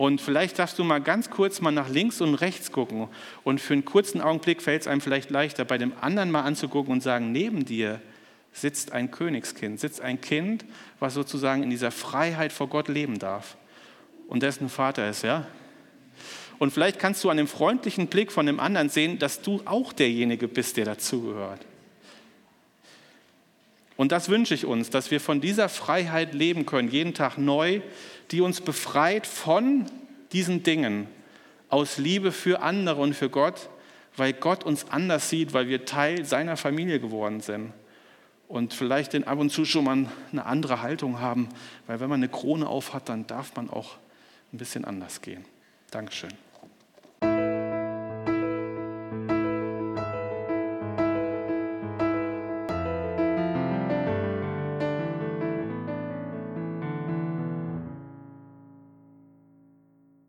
Und 0.00 0.22
vielleicht 0.22 0.58
darfst 0.58 0.78
du 0.78 0.82
mal 0.84 1.02
ganz 1.02 1.28
kurz 1.28 1.60
mal 1.60 1.72
nach 1.72 1.90
links 1.90 2.22
und 2.22 2.34
rechts 2.36 2.72
gucken. 2.72 3.08
Und 3.44 3.60
für 3.60 3.74
einen 3.74 3.84
kurzen 3.84 4.22
Augenblick 4.22 4.62
fällt 4.62 4.80
es 4.80 4.88
einem 4.88 5.02
vielleicht 5.02 5.28
leichter, 5.28 5.66
bei 5.66 5.76
dem 5.76 5.92
anderen 6.00 6.30
mal 6.30 6.40
anzugucken 6.40 6.90
und 6.90 7.02
sagen, 7.02 7.32
neben 7.32 7.66
dir 7.66 8.00
sitzt 8.50 8.92
ein 8.92 9.10
Königskind, 9.10 9.78
sitzt 9.78 10.00
ein 10.00 10.18
Kind, 10.18 10.64
was 11.00 11.12
sozusagen 11.12 11.62
in 11.62 11.68
dieser 11.68 11.90
Freiheit 11.90 12.50
vor 12.50 12.68
Gott 12.68 12.88
leben 12.88 13.18
darf 13.18 13.58
und 14.26 14.42
dessen 14.42 14.70
Vater 14.70 15.06
ist, 15.06 15.22
ja? 15.22 15.46
Und 16.58 16.72
vielleicht 16.72 16.98
kannst 16.98 17.22
du 17.22 17.28
an 17.28 17.36
dem 17.36 17.46
freundlichen 17.46 18.06
Blick 18.06 18.32
von 18.32 18.46
dem 18.46 18.58
anderen 18.58 18.88
sehen, 18.88 19.18
dass 19.18 19.42
du 19.42 19.60
auch 19.66 19.92
derjenige 19.92 20.48
bist, 20.48 20.78
der 20.78 20.86
dazugehört. 20.86 21.60
Und 24.00 24.12
das 24.12 24.30
wünsche 24.30 24.54
ich 24.54 24.64
uns, 24.64 24.88
dass 24.88 25.10
wir 25.10 25.20
von 25.20 25.42
dieser 25.42 25.68
Freiheit 25.68 26.32
leben 26.32 26.64
können, 26.64 26.90
jeden 26.90 27.12
Tag 27.12 27.36
neu, 27.36 27.82
die 28.30 28.40
uns 28.40 28.62
befreit 28.62 29.26
von 29.26 29.84
diesen 30.32 30.62
Dingen 30.62 31.06
aus 31.68 31.98
Liebe 31.98 32.32
für 32.32 32.62
andere 32.62 33.02
und 33.02 33.12
für 33.12 33.28
Gott, 33.28 33.68
weil 34.16 34.32
Gott 34.32 34.64
uns 34.64 34.88
anders 34.88 35.28
sieht, 35.28 35.52
weil 35.52 35.68
wir 35.68 35.84
Teil 35.84 36.24
seiner 36.24 36.56
Familie 36.56 36.98
geworden 36.98 37.40
sind 37.40 37.74
und 38.48 38.72
vielleicht 38.72 39.12
den 39.12 39.24
ab 39.24 39.38
und 39.38 39.50
zu 39.50 39.66
schon 39.66 39.84
mal 39.84 40.06
eine 40.32 40.46
andere 40.46 40.80
Haltung 40.80 41.20
haben, 41.20 41.50
weil 41.86 42.00
wenn 42.00 42.08
man 42.08 42.20
eine 42.20 42.30
Krone 42.30 42.66
auf 42.66 42.94
hat, 42.94 43.10
dann 43.10 43.26
darf 43.26 43.54
man 43.54 43.68
auch 43.68 43.98
ein 44.50 44.56
bisschen 44.56 44.86
anders 44.86 45.20
gehen. 45.20 45.44
Dankeschön. 45.90 46.32